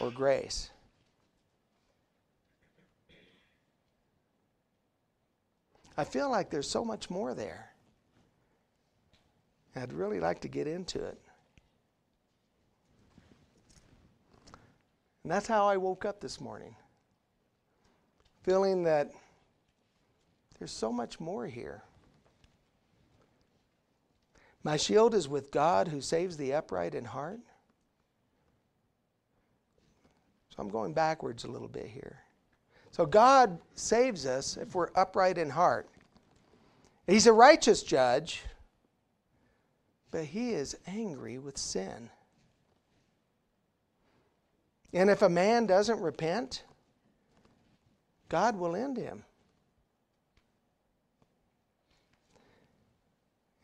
or 0.00 0.10
grace. 0.10 0.70
I 6.00 6.04
feel 6.04 6.30
like 6.30 6.48
there's 6.48 6.66
so 6.66 6.82
much 6.82 7.10
more 7.10 7.34
there. 7.34 7.74
I'd 9.76 9.92
really 9.92 10.18
like 10.18 10.40
to 10.40 10.48
get 10.48 10.66
into 10.66 11.04
it. 11.04 11.20
And 15.22 15.30
that's 15.30 15.46
how 15.46 15.66
I 15.66 15.76
woke 15.76 16.06
up 16.06 16.18
this 16.18 16.40
morning, 16.40 16.74
feeling 18.44 18.84
that 18.84 19.10
there's 20.58 20.72
so 20.72 20.90
much 20.90 21.20
more 21.20 21.46
here. 21.46 21.82
My 24.64 24.78
shield 24.78 25.14
is 25.14 25.28
with 25.28 25.50
God 25.50 25.88
who 25.88 26.00
saves 26.00 26.38
the 26.38 26.54
upright 26.54 26.94
in 26.94 27.04
heart. 27.04 27.40
So 30.48 30.62
I'm 30.62 30.70
going 30.70 30.94
backwards 30.94 31.44
a 31.44 31.50
little 31.50 31.68
bit 31.68 31.88
here. 31.88 32.20
So 33.00 33.06
God 33.06 33.58
saves 33.76 34.26
us 34.26 34.58
if 34.58 34.74
we're 34.74 34.90
upright 34.94 35.38
in 35.38 35.48
heart. 35.48 35.88
He's 37.06 37.26
a 37.26 37.32
righteous 37.32 37.82
judge. 37.82 38.42
but 40.10 40.26
he 40.26 40.50
is 40.50 40.76
angry 40.86 41.38
with 41.38 41.56
sin. 41.56 42.10
And 44.92 45.08
if 45.08 45.22
a 45.22 45.30
man 45.30 45.64
doesn't 45.64 45.98
repent, 45.98 46.64
God 48.28 48.58
will 48.58 48.76
end 48.76 48.98
him. 48.98 49.24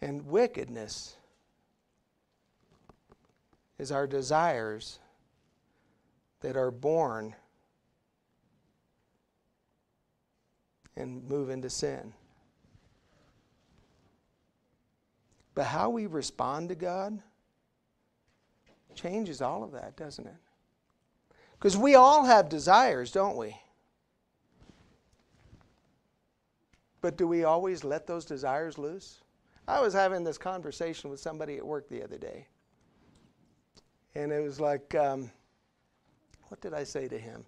And 0.01 0.27
wickedness 0.27 1.15
is 3.79 3.93
our 3.93 4.07
desires 4.07 4.99
that 6.41 6.57
are 6.57 6.71
born 6.71 7.35
and 10.97 11.29
move 11.29 11.51
into 11.51 11.69
sin. 11.71 12.13
But 15.55 15.65
how 15.67 15.91
we 15.91 16.07
respond 16.07 16.69
to 16.69 16.75
God 16.75 17.23
changes 18.95 19.41
all 19.41 19.63
of 19.63 19.73
that, 19.73 19.97
doesn't 19.97 20.27
it? 20.27 20.37
Because 21.59 21.77
we 21.77 21.95
all 21.95 22.25
have 22.25 22.49
desires, 22.49 23.11
don't 23.11 23.37
we? 23.37 23.57
But 27.01 27.17
do 27.17 27.27
we 27.27 27.45
always 27.45 27.85
let 27.85 28.07
those 28.07 28.25
desires 28.25 28.79
loose? 28.79 29.21
I 29.69 29.81
was 29.81 29.95
having 29.95 30.25
this 30.25 30.39
conversation 30.39 31.11
with 31.11 31.21
somebody 31.21 31.57
at 31.57 31.67
work 31.67 31.89
the 31.89 32.03
other 32.03 32.19
day. 32.19 32.47
And 34.15 34.33
it 34.33 34.43
was 34.43 34.61
like, 34.61 34.95
um, 34.95 35.31
what 36.49 36.61
did 36.61 36.75
I 36.75 36.85
say 36.85 37.09
to 37.09 37.19
him? 37.19 37.45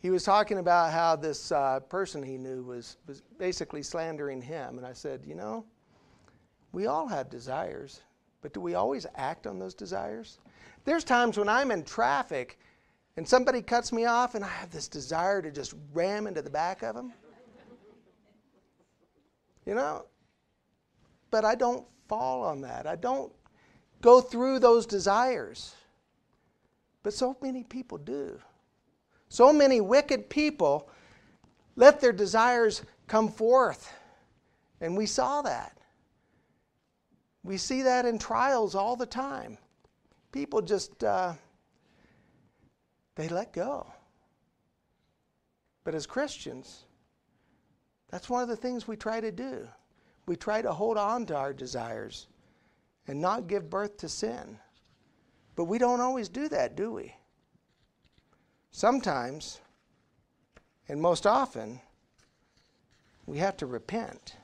He 0.00 0.08
was 0.08 0.24
talking 0.24 0.58
about 0.58 0.92
how 0.92 1.14
this 1.14 1.52
uh, 1.52 1.80
person 1.80 2.22
he 2.22 2.38
knew 2.38 2.62
was, 2.62 2.96
was 3.06 3.20
basically 3.38 3.82
slandering 3.82 4.40
him. 4.40 4.78
And 4.78 4.86
I 4.86 4.94
said, 4.94 5.20
you 5.26 5.34
know, 5.34 5.64
we 6.72 6.86
all 6.86 7.06
have 7.06 7.28
desires, 7.28 8.00
but 8.40 8.54
do 8.54 8.60
we 8.60 8.74
always 8.74 9.06
act 9.14 9.46
on 9.46 9.58
those 9.58 9.74
desires? 9.74 10.38
There's 10.84 11.04
times 11.04 11.36
when 11.36 11.50
I'm 11.50 11.70
in 11.70 11.84
traffic 11.84 12.58
and 13.18 13.28
somebody 13.28 13.60
cuts 13.60 13.92
me 13.92 14.06
off 14.06 14.34
and 14.34 14.42
I 14.42 14.48
have 14.48 14.70
this 14.70 14.88
desire 14.88 15.42
to 15.42 15.50
just 15.50 15.74
ram 15.92 16.26
into 16.26 16.40
the 16.40 16.50
back 16.50 16.82
of 16.82 16.94
them. 16.94 17.12
You 19.66 19.74
know? 19.74 20.06
But 21.30 21.44
I 21.44 21.54
don't 21.54 21.86
fall 22.08 22.42
on 22.42 22.62
that. 22.62 22.86
I 22.86 22.96
don't 22.96 23.30
go 24.00 24.22
through 24.22 24.60
those 24.60 24.86
desires. 24.86 25.74
But 27.02 27.12
so 27.12 27.36
many 27.42 27.64
people 27.64 27.98
do. 27.98 28.40
So 29.30 29.52
many 29.52 29.80
wicked 29.80 30.28
people 30.28 30.90
let 31.76 32.00
their 32.00 32.12
desires 32.12 32.82
come 33.06 33.28
forth. 33.28 33.92
And 34.80 34.96
we 34.96 35.06
saw 35.06 35.40
that. 35.42 35.78
We 37.44 37.56
see 37.56 37.82
that 37.82 38.04
in 38.04 38.18
trials 38.18 38.74
all 38.74 38.96
the 38.96 39.06
time. 39.06 39.56
People 40.32 40.60
just, 40.60 41.02
uh, 41.04 41.34
they 43.14 43.28
let 43.28 43.52
go. 43.52 43.86
But 45.84 45.94
as 45.94 46.06
Christians, 46.06 46.84
that's 48.10 48.28
one 48.28 48.42
of 48.42 48.48
the 48.48 48.56
things 48.56 48.88
we 48.88 48.96
try 48.96 49.20
to 49.20 49.30
do. 49.30 49.68
We 50.26 50.34
try 50.34 50.60
to 50.60 50.72
hold 50.72 50.98
on 50.98 51.24
to 51.26 51.36
our 51.36 51.52
desires 51.52 52.26
and 53.06 53.20
not 53.20 53.46
give 53.46 53.70
birth 53.70 53.96
to 53.98 54.08
sin. 54.08 54.58
But 55.54 55.64
we 55.64 55.78
don't 55.78 56.00
always 56.00 56.28
do 56.28 56.48
that, 56.48 56.76
do 56.76 56.92
we? 56.92 57.14
Sometimes, 58.70 59.60
and 60.88 61.00
most 61.00 61.26
often, 61.26 61.80
we 63.26 63.38
have 63.38 63.56
to 63.58 63.66
repent. 63.66 64.36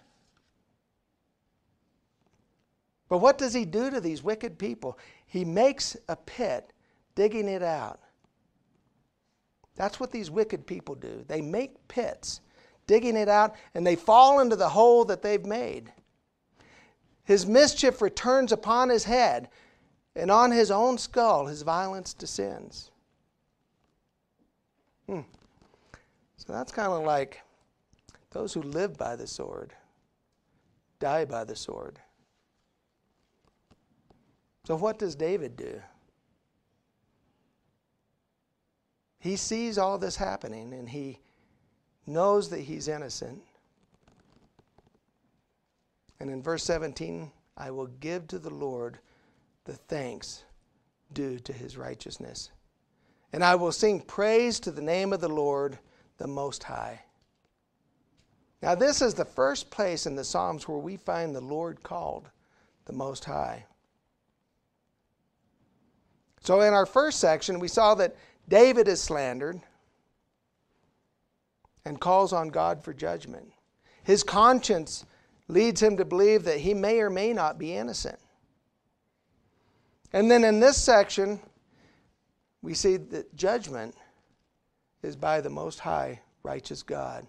But 3.09 3.19
what 3.19 3.39
does 3.39 3.55
he 3.55 3.65
do 3.65 3.91
to 3.91 4.01
these 4.01 4.23
wicked 4.23 4.59
people? 4.59 4.99
He 5.27 5.45
makes 5.45 5.97
a 6.09 6.17
pit, 6.17 6.73
digging 7.15 7.49
it 7.49 7.63
out. 7.63 8.01
That's 9.77 10.01
what 10.01 10.11
these 10.11 10.31
wicked 10.31 10.67
people 10.67 10.95
do. 10.95 11.25
They 11.29 11.41
make 11.41 11.87
pits, 11.87 12.41
digging 12.87 13.17
it 13.17 13.29
out, 13.29 13.55
and 13.75 13.87
they 13.87 13.97
fall 13.97 14.41
into 14.41 14.57
the 14.57 14.71
hole 14.71 15.05
that 15.05 15.23
they've 15.23 15.45
made. 15.45 15.93
His 17.25 17.47
mischief 17.47 18.01
returns 18.01 18.53
upon 18.53 18.89
his 18.89 19.05
head, 19.05 19.49
and 20.15 20.31
on 20.31 20.51
his 20.51 20.71
own 20.71 20.97
skull 20.97 21.47
his 21.47 21.63
violence 21.63 22.15
descends. 22.15 22.91
Hmm. 25.07 25.21
So 26.37 26.53
that's 26.53 26.73
kind 26.73 26.93
of 26.93 27.05
like 27.05 27.41
those 28.31 28.53
who 28.53 28.63
live 28.63 28.97
by 28.97 29.17
the 29.17 29.27
sword 29.27 29.73
die 30.99 31.25
by 31.25 31.45
the 31.45 31.57
sword. 31.57 31.99
So, 34.67 34.77
what 34.77 34.99
does 34.99 35.15
David 35.15 35.57
do? 35.57 35.81
He 39.19 39.37
sees 39.37 39.79
all 39.79 39.99
this 39.99 40.17
happening 40.17 40.73
and 40.73 40.89
he 40.89 41.21
knows 42.07 42.49
that 42.51 42.61
he's 42.61 42.89
innocent. 42.89 43.43
And 46.21 46.31
in 46.31 46.43
verse 46.43 46.65
17, 46.65 47.31
I 47.57 47.71
will 47.71 47.87
give 47.87 48.27
to 48.29 48.39
the 48.39 48.51
Lord 48.51 48.99
the 49.65 49.75
thanks 49.75 50.45
due 51.13 51.39
to 51.41 51.53
his 51.53 51.77
righteousness. 51.77 52.51
And 53.33 53.45
I 53.45 53.55
will 53.55 53.73
sing 53.73 54.01
praise 54.01 54.61
to 54.61 54.71
the 54.71 54.83
name 54.83 55.13
of 55.13 55.21
the 55.21 55.29
Lord, 55.29 55.79
the 56.19 56.27
Most 56.27 56.63
High. 56.65 57.03
Now, 58.63 58.75
this 58.75 59.03
is 59.03 59.15
the 59.15 59.25
first 59.25 59.71
place 59.71 60.07
in 60.07 60.17
the 60.17 60.25
Psalms 60.25 60.67
where 60.67 60.79
we 60.79 60.97
find 60.97 61.35
the 61.35 61.41
Lord 61.41 61.83
called 61.83 62.31
the 62.87 62.93
Most 62.93 63.25
High. 63.25 63.67
So, 66.41 66.61
in 66.61 66.73
our 66.73 66.87
first 66.87 67.21
section, 67.21 67.59
we 67.59 67.69
saw 67.69 67.95
that 67.97 68.17
David 68.49 68.89
is 68.89 69.03
slandered 69.03 69.61
and 71.85 72.01
calls 72.01 72.33
on 72.33 72.49
God 72.49 72.83
for 72.83 72.95
judgment. 72.95 73.53
His 74.03 74.23
conscience 74.23 75.05
leads 75.49 75.83
him 75.83 75.97
to 75.97 76.05
believe 76.05 76.45
that 76.45 76.61
he 76.61 76.75
may 76.75 77.01
or 77.01 77.11
may 77.11 77.33
not 77.33 77.59
be 77.59 77.77
innocent. 77.77 78.19
And 80.13 80.31
then 80.31 80.45
in 80.45 80.61
this 80.61 80.77
section, 80.77 81.41
we 82.67 82.75
see 82.75 82.97
that 82.97 83.37
judgment 83.37 83.95
is 85.01 85.15
by 85.15 85.41
the 85.41 85.49
Most 85.49 85.79
High, 85.79 86.21
righteous 86.43 86.83
God. 86.83 87.25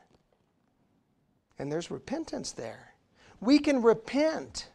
And 1.60 1.72
there's 1.72 1.92
repentance 1.92 2.54
there. 2.54 2.96
We 3.40 3.60
can 3.60 3.84
repent 3.84 4.72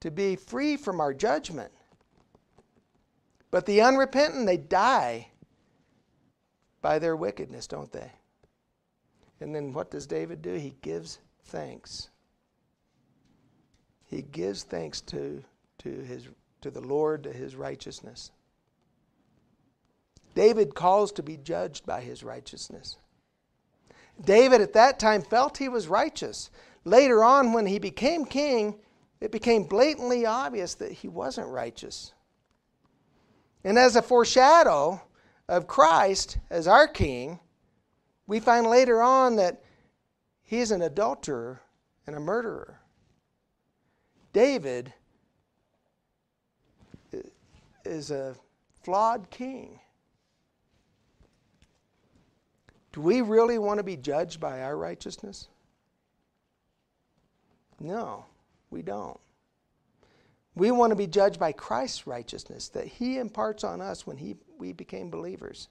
to 0.00 0.10
be 0.10 0.36
free 0.36 0.76
from 0.76 1.00
our 1.00 1.14
judgment. 1.14 1.72
But 3.50 3.64
the 3.64 3.80
unrepentant, 3.80 4.44
they 4.44 4.58
die 4.58 5.28
by 6.82 6.98
their 6.98 7.16
wickedness, 7.16 7.66
don't 7.66 7.90
they? 7.90 8.12
And 9.40 9.54
then 9.54 9.72
what 9.72 9.90
does 9.90 10.06
David 10.06 10.42
do? 10.42 10.52
He 10.52 10.74
gives 10.82 11.20
thanks. 11.44 12.10
He 14.04 14.20
gives 14.20 14.62
thanks 14.62 15.00
to, 15.00 15.42
to, 15.78 15.88
his, 15.88 16.28
to 16.60 16.70
the 16.70 16.82
Lord, 16.82 17.22
to 17.22 17.32
his 17.32 17.56
righteousness. 17.56 18.30
David 20.38 20.72
calls 20.72 21.10
to 21.10 21.22
be 21.24 21.36
judged 21.36 21.84
by 21.84 22.00
his 22.00 22.22
righteousness. 22.22 22.96
David 24.24 24.60
at 24.60 24.72
that 24.74 25.00
time 25.00 25.20
felt 25.20 25.58
he 25.58 25.68
was 25.68 25.88
righteous. 25.88 26.48
Later 26.84 27.24
on, 27.24 27.52
when 27.52 27.66
he 27.66 27.80
became 27.80 28.24
king, 28.24 28.76
it 29.20 29.32
became 29.32 29.64
blatantly 29.64 30.26
obvious 30.26 30.76
that 30.76 30.92
he 30.92 31.08
wasn't 31.08 31.48
righteous. 31.48 32.12
And 33.64 33.76
as 33.76 33.96
a 33.96 34.00
foreshadow 34.00 35.02
of 35.48 35.66
Christ 35.66 36.38
as 36.50 36.68
our 36.68 36.86
king, 36.86 37.40
we 38.28 38.38
find 38.38 38.64
later 38.68 39.02
on 39.02 39.34
that 39.36 39.64
he's 40.44 40.70
an 40.70 40.82
adulterer 40.82 41.60
and 42.06 42.14
a 42.14 42.20
murderer. 42.20 42.78
David 44.32 44.94
is 47.84 48.12
a 48.12 48.36
flawed 48.84 49.30
king. 49.30 49.80
Do 52.92 53.00
we 53.00 53.20
really 53.20 53.58
want 53.58 53.78
to 53.78 53.84
be 53.84 53.96
judged 53.96 54.40
by 54.40 54.62
our 54.62 54.76
righteousness? 54.76 55.48
No, 57.80 58.24
we 58.70 58.82
don't. 58.82 59.18
We 60.54 60.70
want 60.72 60.90
to 60.90 60.96
be 60.96 61.06
judged 61.06 61.38
by 61.38 61.52
Christ's 61.52 62.06
righteousness 62.06 62.68
that 62.70 62.86
He 62.86 63.18
imparts 63.18 63.62
on 63.62 63.80
us 63.80 64.06
when 64.06 64.16
he, 64.16 64.36
we 64.58 64.72
became 64.72 65.10
believers. 65.10 65.68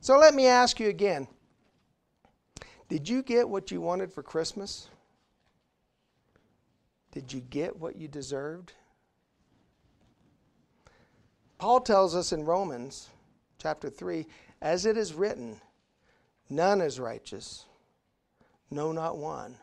So 0.00 0.18
let 0.18 0.34
me 0.34 0.46
ask 0.46 0.78
you 0.80 0.88
again 0.88 1.28
Did 2.88 3.08
you 3.08 3.22
get 3.22 3.48
what 3.48 3.70
you 3.70 3.80
wanted 3.80 4.12
for 4.12 4.22
Christmas? 4.22 4.88
Did 7.12 7.32
you 7.32 7.40
get 7.40 7.76
what 7.76 7.96
you 7.96 8.06
deserved? 8.06 8.74
Paul 11.58 11.80
tells 11.80 12.14
us 12.14 12.32
in 12.32 12.44
Romans 12.44 13.08
chapter 13.58 13.90
3 13.90 14.26
as 14.62 14.86
it 14.86 14.96
is 14.96 15.12
written, 15.12 15.60
none 16.50 16.80
is 16.80 17.00
righteous, 17.00 17.64
no, 18.70 18.92
not 18.92 19.16
one. 19.16 19.56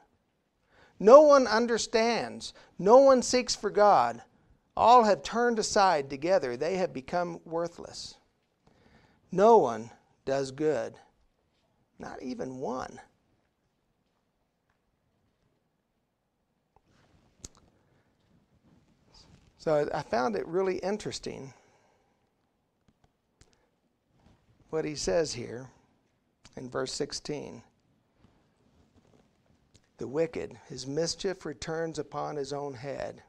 No 1.00 1.22
one 1.22 1.48
understands. 1.48 2.54
No 2.78 2.98
one 2.98 3.22
seeks 3.22 3.56
for 3.56 3.70
God. 3.70 4.22
All 4.76 5.04
have 5.04 5.24
turned 5.24 5.60
aside 5.60 6.10
together. 6.10 6.58
They 6.58 6.78
have 6.78 6.94
become 6.94 7.40
worthless. 7.46 8.16
No 9.32 9.58
one 9.58 9.92
does 10.26 10.52
good, 10.52 10.96
not 12.00 12.22
even 12.22 12.58
one. 12.58 13.00
So 19.58 19.90
I 19.94 20.02
found 20.02 20.36
it 20.36 20.48
really 20.48 20.78
interesting 20.78 21.54
what 24.70 24.86
he 24.86 24.96
says 24.96 25.34
here 25.34 25.70
in 26.58 26.70
verse 26.70 26.92
16. 26.94 27.62
The 29.98 30.08
wicked, 30.08 30.58
his 30.68 30.86
mischief 30.86 31.46
returns 31.46 32.00
upon 32.00 32.36
his 32.36 32.52
own 32.52 32.74
head, 32.74 33.24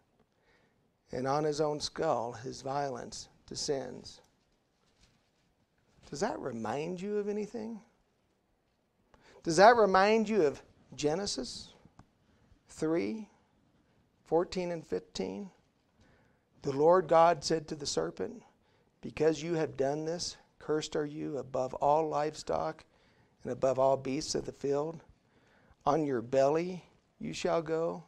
and 1.12 1.26
on 1.26 1.44
his 1.44 1.60
own 1.60 1.80
skull 1.80 2.32
his 2.32 2.62
violence 2.62 3.28
descends. 3.46 4.20
Does 6.10 6.20
that 6.20 6.38
remind 6.38 7.00
you 7.00 7.18
of 7.18 7.28
anything? 7.28 7.80
Does 9.42 9.56
that 9.56 9.76
remind 9.76 10.28
you 10.28 10.42
of 10.42 10.62
Genesis 10.94 11.72
3 12.70 13.28
14 14.24 14.72
and 14.72 14.86
15? 14.86 15.50
The 16.62 16.72
Lord 16.72 17.08
God 17.08 17.42
said 17.42 17.66
to 17.68 17.74
the 17.74 17.86
serpent, 17.86 18.42
Because 19.00 19.42
you 19.42 19.54
have 19.54 19.76
done 19.76 20.04
this, 20.04 20.36
cursed 20.58 20.96
are 20.96 21.06
you 21.06 21.38
above 21.38 21.72
all 21.74 22.08
livestock 22.08 22.84
and 23.42 23.52
above 23.52 23.78
all 23.78 23.96
beasts 23.96 24.34
of 24.34 24.46
the 24.46 24.52
field. 24.52 25.00
On 25.86 26.04
your 26.04 26.22
belly 26.22 26.84
you 27.18 27.32
shall 27.32 27.62
go, 27.62 28.04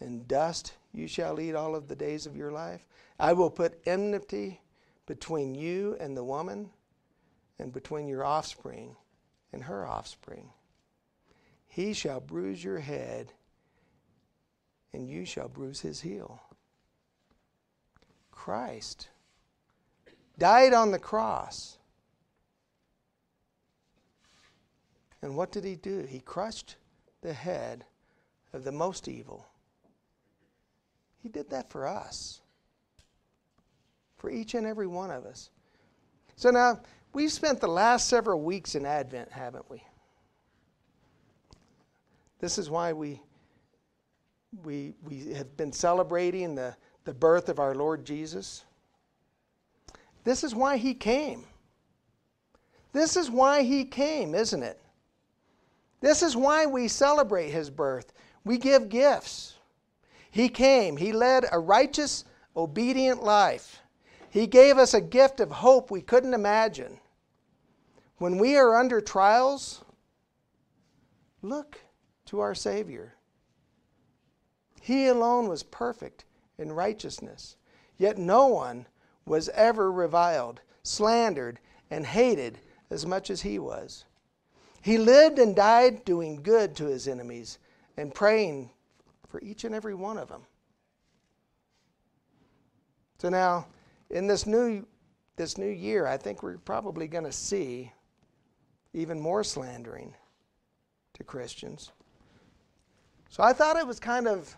and 0.00 0.28
dust 0.28 0.74
you 0.92 1.08
shall 1.08 1.40
eat 1.40 1.54
all 1.54 1.74
of 1.74 1.88
the 1.88 1.96
days 1.96 2.26
of 2.26 2.36
your 2.36 2.52
life. 2.52 2.86
I 3.18 3.32
will 3.32 3.50
put 3.50 3.80
enmity 3.86 4.60
between 5.06 5.54
you 5.54 5.96
and 6.00 6.16
the 6.16 6.24
woman, 6.24 6.70
and 7.58 7.72
between 7.72 8.06
your 8.06 8.24
offspring 8.24 8.96
and 9.52 9.62
her 9.62 9.86
offspring. 9.86 10.50
He 11.66 11.92
shall 11.92 12.20
bruise 12.20 12.62
your 12.62 12.80
head, 12.80 13.32
and 14.92 15.08
you 15.08 15.24
shall 15.24 15.48
bruise 15.48 15.80
his 15.80 16.00
heel. 16.00 16.42
Christ 18.30 19.08
died 20.38 20.74
on 20.74 20.90
the 20.90 20.98
cross. 20.98 21.75
And 25.22 25.36
what 25.36 25.52
did 25.52 25.64
he 25.64 25.76
do? 25.76 26.06
He 26.08 26.20
crushed 26.20 26.76
the 27.22 27.32
head 27.32 27.84
of 28.52 28.64
the 28.64 28.72
most 28.72 29.08
evil. 29.08 29.46
He 31.22 31.28
did 31.28 31.50
that 31.50 31.70
for 31.70 31.86
us, 31.86 32.40
for 34.16 34.30
each 34.30 34.54
and 34.54 34.66
every 34.66 34.86
one 34.86 35.10
of 35.10 35.24
us. 35.24 35.50
So 36.36 36.50
now, 36.50 36.80
we've 37.12 37.32
spent 37.32 37.60
the 37.60 37.66
last 37.66 38.08
several 38.08 38.42
weeks 38.42 38.74
in 38.74 38.86
Advent, 38.86 39.32
haven't 39.32 39.68
we? 39.70 39.82
This 42.38 42.58
is 42.58 42.68
why 42.70 42.92
we, 42.92 43.20
we, 44.62 44.94
we 45.02 45.32
have 45.32 45.56
been 45.56 45.72
celebrating 45.72 46.54
the, 46.54 46.76
the 47.04 47.14
birth 47.14 47.48
of 47.48 47.58
our 47.58 47.74
Lord 47.74 48.04
Jesus. 48.04 48.64
This 50.22 50.44
is 50.44 50.54
why 50.54 50.76
he 50.76 50.94
came. 50.94 51.44
This 52.92 53.16
is 53.16 53.30
why 53.30 53.62
he 53.62 53.84
came, 53.84 54.34
isn't 54.34 54.62
it? 54.62 54.80
This 56.06 56.22
is 56.22 56.36
why 56.36 56.66
we 56.66 56.86
celebrate 56.86 57.50
his 57.50 57.68
birth. 57.68 58.12
We 58.44 58.58
give 58.58 58.88
gifts. 58.88 59.56
He 60.30 60.48
came, 60.48 60.96
he 60.96 61.10
led 61.10 61.46
a 61.50 61.58
righteous, 61.58 62.24
obedient 62.56 63.24
life. 63.24 63.82
He 64.30 64.46
gave 64.46 64.78
us 64.78 64.94
a 64.94 65.00
gift 65.00 65.40
of 65.40 65.50
hope 65.50 65.90
we 65.90 66.00
couldn't 66.00 66.32
imagine. 66.32 67.00
When 68.18 68.38
we 68.38 68.56
are 68.56 68.76
under 68.76 69.00
trials, 69.00 69.84
look 71.42 71.80
to 72.26 72.38
our 72.38 72.54
Savior. 72.54 73.14
He 74.80 75.08
alone 75.08 75.48
was 75.48 75.64
perfect 75.64 76.24
in 76.56 76.70
righteousness, 76.70 77.56
yet 77.96 78.16
no 78.16 78.46
one 78.46 78.86
was 79.24 79.48
ever 79.48 79.90
reviled, 79.90 80.60
slandered, 80.84 81.58
and 81.90 82.06
hated 82.06 82.60
as 82.90 83.04
much 83.04 83.28
as 83.28 83.42
he 83.42 83.58
was. 83.58 84.04
He 84.86 84.98
lived 84.98 85.40
and 85.40 85.56
died 85.56 86.04
doing 86.04 86.36
good 86.44 86.76
to 86.76 86.84
his 86.84 87.08
enemies 87.08 87.58
and 87.96 88.14
praying 88.14 88.70
for 89.26 89.40
each 89.40 89.64
and 89.64 89.74
every 89.74 89.96
one 89.96 90.16
of 90.16 90.28
them. 90.28 90.42
So 93.18 93.28
now, 93.28 93.66
in 94.10 94.28
this 94.28 94.46
new 94.46 94.86
this 95.34 95.58
new 95.58 95.68
year, 95.68 96.06
I 96.06 96.16
think 96.16 96.40
we're 96.40 96.58
probably 96.58 97.08
going 97.08 97.24
to 97.24 97.32
see 97.32 97.90
even 98.92 99.18
more 99.18 99.42
slandering 99.42 100.14
to 101.14 101.24
Christians. 101.24 101.90
So 103.28 103.42
I 103.42 103.52
thought 103.52 103.76
it 103.76 103.88
was 103.88 103.98
kind 103.98 104.28
of 104.28 104.54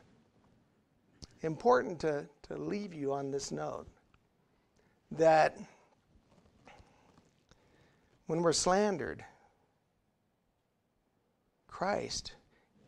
important 1.40 2.00
to, 2.00 2.26
to 2.48 2.56
leave 2.58 2.92
you 2.92 3.14
on 3.14 3.30
this 3.30 3.50
note 3.50 3.86
that 5.10 5.56
when 8.26 8.42
we're 8.42 8.52
slandered, 8.52 9.24
Christ 11.78 12.32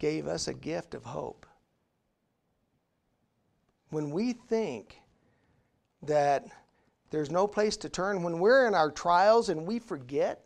gave 0.00 0.26
us 0.26 0.48
a 0.48 0.53
gift 0.53 0.94
of 0.94 1.05
hope. 1.05 1.46
When 3.90 4.11
we 4.11 4.33
think 4.33 5.00
that 6.03 6.48
there's 7.12 7.31
no 7.31 7.46
place 7.46 7.76
to 7.76 7.88
turn, 7.88 8.24
when 8.24 8.40
we're 8.40 8.66
in 8.66 8.74
our 8.74 8.90
trials 8.90 9.48
and 9.48 9.64
we 9.64 9.79
forget, 9.79 10.44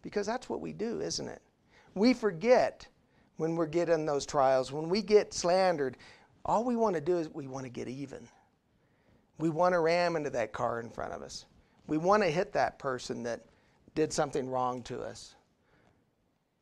because 0.00 0.24
that's 0.26 0.48
what 0.48 0.62
we 0.62 0.72
do, 0.72 1.02
isn't 1.02 1.28
it? 1.28 1.42
We 1.94 2.14
forget 2.14 2.88
when 3.36 3.56
we're 3.56 3.66
getting 3.66 4.06
those 4.06 4.24
trials, 4.24 4.72
when 4.72 4.88
we 4.88 5.02
get 5.02 5.34
slandered, 5.34 5.98
all 6.46 6.64
we 6.64 6.76
want 6.76 6.94
to 6.94 7.00
do 7.02 7.18
is 7.18 7.28
we 7.28 7.46
want 7.46 7.66
to 7.66 7.70
get 7.70 7.88
even. 7.88 8.26
We 9.36 9.50
want 9.50 9.74
to 9.74 9.80
ram 9.80 10.16
into 10.16 10.30
that 10.30 10.54
car 10.54 10.80
in 10.80 10.88
front 10.88 11.12
of 11.12 11.20
us. 11.20 11.44
We 11.88 11.98
want 11.98 12.22
to 12.22 12.30
hit 12.30 12.54
that 12.54 12.78
person 12.78 13.22
that 13.24 13.44
did 13.94 14.14
something 14.14 14.48
wrong 14.48 14.82
to 14.84 15.02
us. 15.02 15.34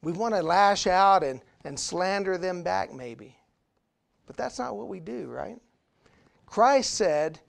We 0.07 0.13
want 0.13 0.37
to 0.37 0.41
lash 0.41 0.87
out 0.87 1.25
and, 1.25 1.41
and 1.65 1.77
slander 1.77 2.39
them 2.39 2.63
back, 2.63 2.95
maybe. 2.95 3.37
But 4.29 4.37
that's 4.37 4.57
not 4.57 4.77
what 4.77 4.87
we 4.87 5.01
do, 5.01 5.27
right? 5.27 5.59
Christ 6.47 6.95
said, 6.95 7.41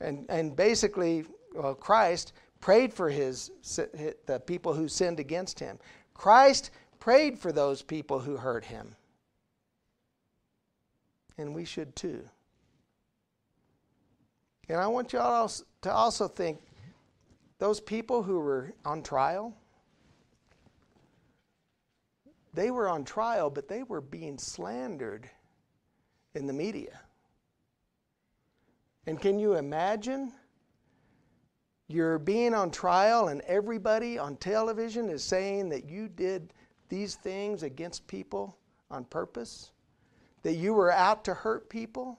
and, 0.00 0.24
and 0.30 0.56
basically, 0.56 1.26
well, 1.54 1.74
Christ 1.74 2.32
prayed 2.58 2.94
for 2.94 3.10
his, 3.10 3.50
the 4.24 4.42
people 4.46 4.72
who 4.72 4.88
sinned 4.88 5.20
against 5.20 5.60
him. 5.60 5.78
Christ 6.14 6.70
prayed 7.00 7.38
for 7.38 7.52
those 7.52 7.82
people 7.82 8.18
who 8.18 8.38
hurt 8.38 8.64
him. 8.64 8.96
And 11.36 11.54
we 11.54 11.66
should 11.66 11.94
too. 11.94 12.26
And 14.70 14.80
I 14.80 14.86
want 14.86 15.12
you 15.12 15.18
all 15.18 15.52
to 15.82 15.92
also 15.92 16.28
think 16.28 16.60
those 17.58 17.78
people 17.78 18.22
who 18.22 18.40
were 18.40 18.72
on 18.86 19.02
trial, 19.02 19.54
they 22.56 22.70
were 22.70 22.88
on 22.88 23.04
trial, 23.04 23.50
but 23.50 23.68
they 23.68 23.82
were 23.82 24.00
being 24.00 24.38
slandered 24.38 25.28
in 26.34 26.46
the 26.46 26.52
media. 26.52 27.00
And 29.06 29.20
can 29.20 29.38
you 29.38 29.54
imagine? 29.54 30.32
You're 31.86 32.18
being 32.18 32.54
on 32.54 32.70
trial, 32.70 33.28
and 33.28 33.42
everybody 33.42 34.18
on 34.18 34.36
television 34.36 35.08
is 35.08 35.22
saying 35.22 35.68
that 35.68 35.88
you 35.88 36.08
did 36.08 36.52
these 36.88 37.14
things 37.14 37.62
against 37.62 38.06
people 38.08 38.56
on 38.90 39.04
purpose, 39.04 39.70
that 40.42 40.54
you 40.54 40.72
were 40.72 40.90
out 40.90 41.24
to 41.24 41.34
hurt 41.34 41.68
people. 41.68 42.18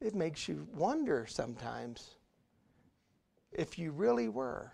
It 0.00 0.14
makes 0.14 0.48
you 0.48 0.66
wonder 0.74 1.26
sometimes 1.28 2.16
if 3.52 3.78
you 3.78 3.92
really 3.92 4.28
were. 4.28 4.72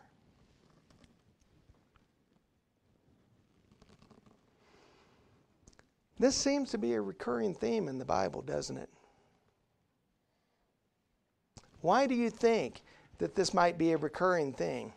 This 6.22 6.36
seems 6.36 6.70
to 6.70 6.78
be 6.78 6.94
a 6.94 7.00
recurring 7.00 7.52
theme 7.52 7.88
in 7.88 7.98
the 7.98 8.04
Bible, 8.04 8.42
doesn't 8.42 8.76
it? 8.76 8.88
Why 11.80 12.06
do 12.06 12.14
you 12.14 12.30
think 12.30 12.82
that 13.18 13.34
this 13.34 13.52
might 13.52 13.76
be 13.76 13.90
a 13.90 13.96
recurring 13.96 14.52
thing? 14.52 14.92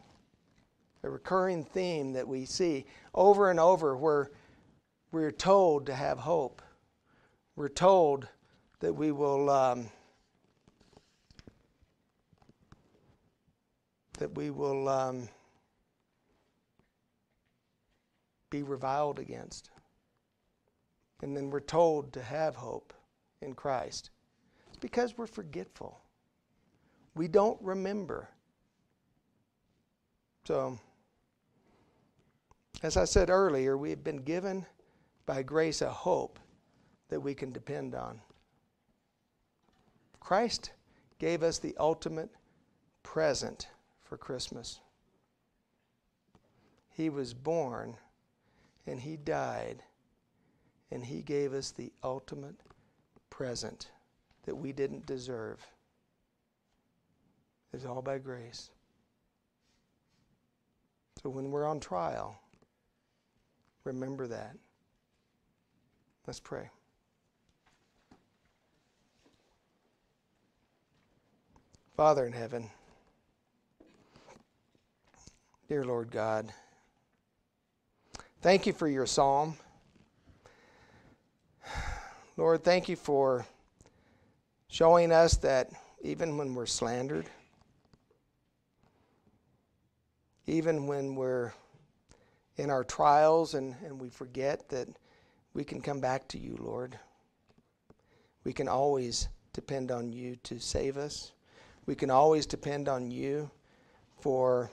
A 1.01 1.09
recurring 1.09 1.63
theme 1.63 2.13
that 2.13 2.27
we 2.27 2.45
see 2.45 2.85
over 3.15 3.49
and 3.49 3.59
over 3.59 3.97
where 3.97 4.29
we're 5.11 5.31
told 5.31 5.87
to 5.87 5.95
have 5.95 6.19
hope. 6.19 6.61
We're 7.55 7.69
told 7.69 8.27
that 8.81 8.93
we 8.93 9.11
will 9.11 9.49
um, 9.49 9.89
that 14.19 14.35
we 14.35 14.51
will 14.51 14.87
um, 14.87 15.27
be 18.51 18.61
reviled 18.61 19.17
against. 19.17 19.71
And 21.25 21.35
then 21.35 21.49
we're 21.49 21.59
told 21.59 22.13
to 22.13 22.21
have 22.21 22.55
hope 22.55 22.93
in 23.41 23.55
Christ. 23.55 24.11
It's 24.67 24.77
because 24.77 25.17
we're 25.17 25.25
forgetful. 25.25 25.99
We 27.15 27.27
don't 27.27 27.59
remember. 27.63 28.29
So, 30.43 30.77
as 32.83 32.95
I 32.95 33.05
said 33.05 33.31
earlier, 33.31 33.75
we 33.75 33.89
have 33.89 34.03
been 34.03 34.21
given 34.21 34.67
by 35.25 35.41
grace 35.41 35.81
a 35.81 35.89
hope 35.89 36.37
that 37.09 37.19
we 37.19 37.33
can 37.33 37.51
depend 37.51 37.95
on. 37.95 38.21
Christ 40.19 40.73
gave 41.17 41.41
us 41.41 41.57
the 41.57 41.75
ultimate 41.79 42.29
present 43.01 43.69
for 44.03 44.15
Christmas. 44.15 44.79
He 46.91 47.09
was 47.09 47.33
born 47.33 47.97
and 48.85 48.99
He 48.99 49.17
died, 49.17 49.81
and 50.91 51.03
He 51.05 51.21
gave 51.21 51.53
us 51.53 51.71
the 51.71 51.91
ultimate 52.03 52.55
present 53.29 53.89
that 54.45 54.55
we 54.55 54.71
didn't 54.71 55.05
deserve. 55.05 55.65
It's 57.73 57.85
all 57.85 58.01
by 58.01 58.19
grace. 58.19 58.69
So 61.21 61.29
when 61.29 61.51
we're 61.51 61.67
on 61.67 61.79
trial, 61.79 62.39
remember 63.83 64.27
that. 64.27 64.55
Let's 66.27 66.39
pray. 66.39 66.69
Father 71.97 72.25
in 72.25 72.33
heaven, 72.33 72.69
dear 75.69 75.85
Lord 75.85 76.11
God, 76.11 76.51
thank 78.41 78.65
you 78.67 78.73
for 78.73 78.87
your 78.87 79.05
psalm. 79.05 79.55
Lord, 82.37 82.65
thank 82.65 82.89
you 82.89 82.97
for 82.97 83.45
showing 84.67 85.13
us 85.13 85.37
that 85.37 85.69
even 86.01 86.37
when 86.37 86.53
we're 86.53 86.65
slandered, 86.65 87.29
even 90.45 90.85
when 90.85 91.15
we're 91.15 91.53
in 92.57 92.69
our 92.69 92.83
trials 92.83 93.53
and, 93.53 93.73
and 93.85 94.01
we 94.01 94.09
forget 94.09 94.67
that 94.67 94.89
we 95.53 95.63
can 95.63 95.79
come 95.79 96.01
back 96.01 96.27
to 96.27 96.37
you, 96.37 96.57
Lord. 96.59 96.99
We 98.43 98.51
can 98.51 98.67
always 98.67 99.29
depend 99.53 99.89
on 99.89 100.11
you 100.11 100.35
to 100.43 100.59
save 100.59 100.97
us. 100.97 101.31
We 101.85 101.95
can 101.95 102.11
always 102.11 102.45
depend 102.45 102.89
on 102.89 103.11
you 103.11 103.49
for 104.19 104.69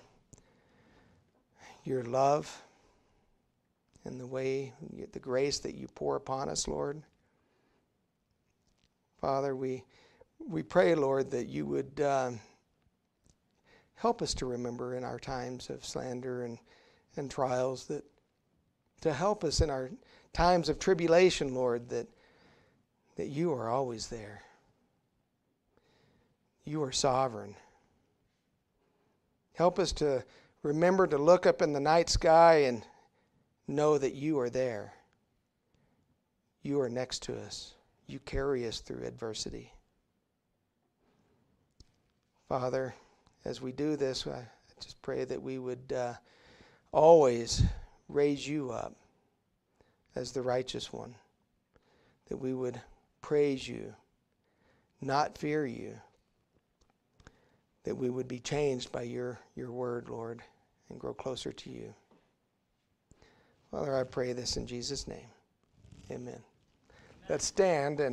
your 1.85 2.03
love 2.03 2.61
and 4.05 4.19
the 4.19 4.27
way, 4.27 4.73
the 5.13 5.21
grace 5.21 5.61
that 5.61 5.77
you 5.77 5.87
pour 5.95 6.17
upon 6.17 6.49
us, 6.49 6.67
Lord. 6.67 7.03
Father, 9.23 9.55
we, 9.55 9.85
we 10.45 10.65
pray, 10.65 10.97
Lord, 10.97 11.31
that 11.31 11.47
you 11.47 11.65
would 11.65 12.01
uh, 12.01 12.33
help 13.95 14.21
us 14.21 14.35
to 14.35 14.47
remember 14.47 14.97
in 14.97 15.05
our 15.05 15.21
times 15.21 15.71
of 15.71 15.85
slander 15.85 16.43
and, 16.43 16.59
and 17.17 17.31
trials 17.31 17.87
that 17.87 18.03
to 19.03 19.13
help 19.13 19.45
us 19.45 19.61
in 19.61 19.71
our 19.71 19.93
times 20.33 20.69
of 20.69 20.81
tribulation, 20.81 21.55
Lord, 21.55 21.89
that, 21.91 22.09
that 23.15 23.29
you 23.29 23.53
are 23.53 23.69
always 23.69 24.09
there. 24.09 24.43
You 26.65 26.83
are 26.83 26.91
sovereign. 26.91 27.55
Help 29.55 29.79
us 29.79 29.93
to 29.93 30.25
remember 30.65 31.07
to 31.07 31.17
look 31.17 31.47
up 31.47 31.63
in 31.63 31.73
the 31.73 31.79
night 31.79 32.11
sky 32.11 32.65
and 32.65 32.85
know 33.69 33.99
that 33.99 34.15
you 34.15 34.41
are 34.41 34.51
there. 34.51 34.95
You 36.65 36.81
are 36.81 36.89
next 36.89 37.23
to 37.25 37.39
us. 37.39 37.75
You 38.13 38.21
carry 38.21 38.67
us 38.67 38.81
through 38.81 39.05
adversity. 39.07 39.73
Father, 42.49 42.95
as 43.45 43.61
we 43.61 43.73
do 43.73 43.97
this, 43.97 44.27
I 44.27 44.45
just 44.81 45.01
pray 45.03 45.25
that 45.25 45.43
we 45.43 45.59
would 45.59 45.93
uh, 45.93 46.15
always 46.93 47.63
raise 48.09 48.47
you 48.47 48.71
up 48.71 48.95
as 50.15 50.33
the 50.33 50.43
righteous 50.43 50.93
one, 50.93 51.15
that 52.29 52.37
we 52.37 52.53
would 52.53 52.81
praise 53.23 53.67
you, 53.67 53.95
not 55.01 55.39
fear 55.39 55.65
you 55.65 55.95
that 57.85 57.97
we 57.97 58.11
would 58.11 58.29
be 58.29 58.39
changed 58.39 58.93
by 58.93 59.03
your, 59.03 59.39
your 59.57 59.73
word, 59.73 60.09
Lord, 60.09 60.43
and 60.89 61.01
grow 61.01 61.15
closer 61.15 61.53
to 61.53 61.71
you. 61.71 61.93
Father, 63.71 63.97
I 63.97 64.05
pray 64.05 64.33
this 64.33 64.57
in 64.57 64.67
Jesus' 64.67 65.09
name. 65.09 65.29
Amen. 66.11 66.43
Let's 67.29 67.47
stand 67.47 68.01
and 68.01 68.11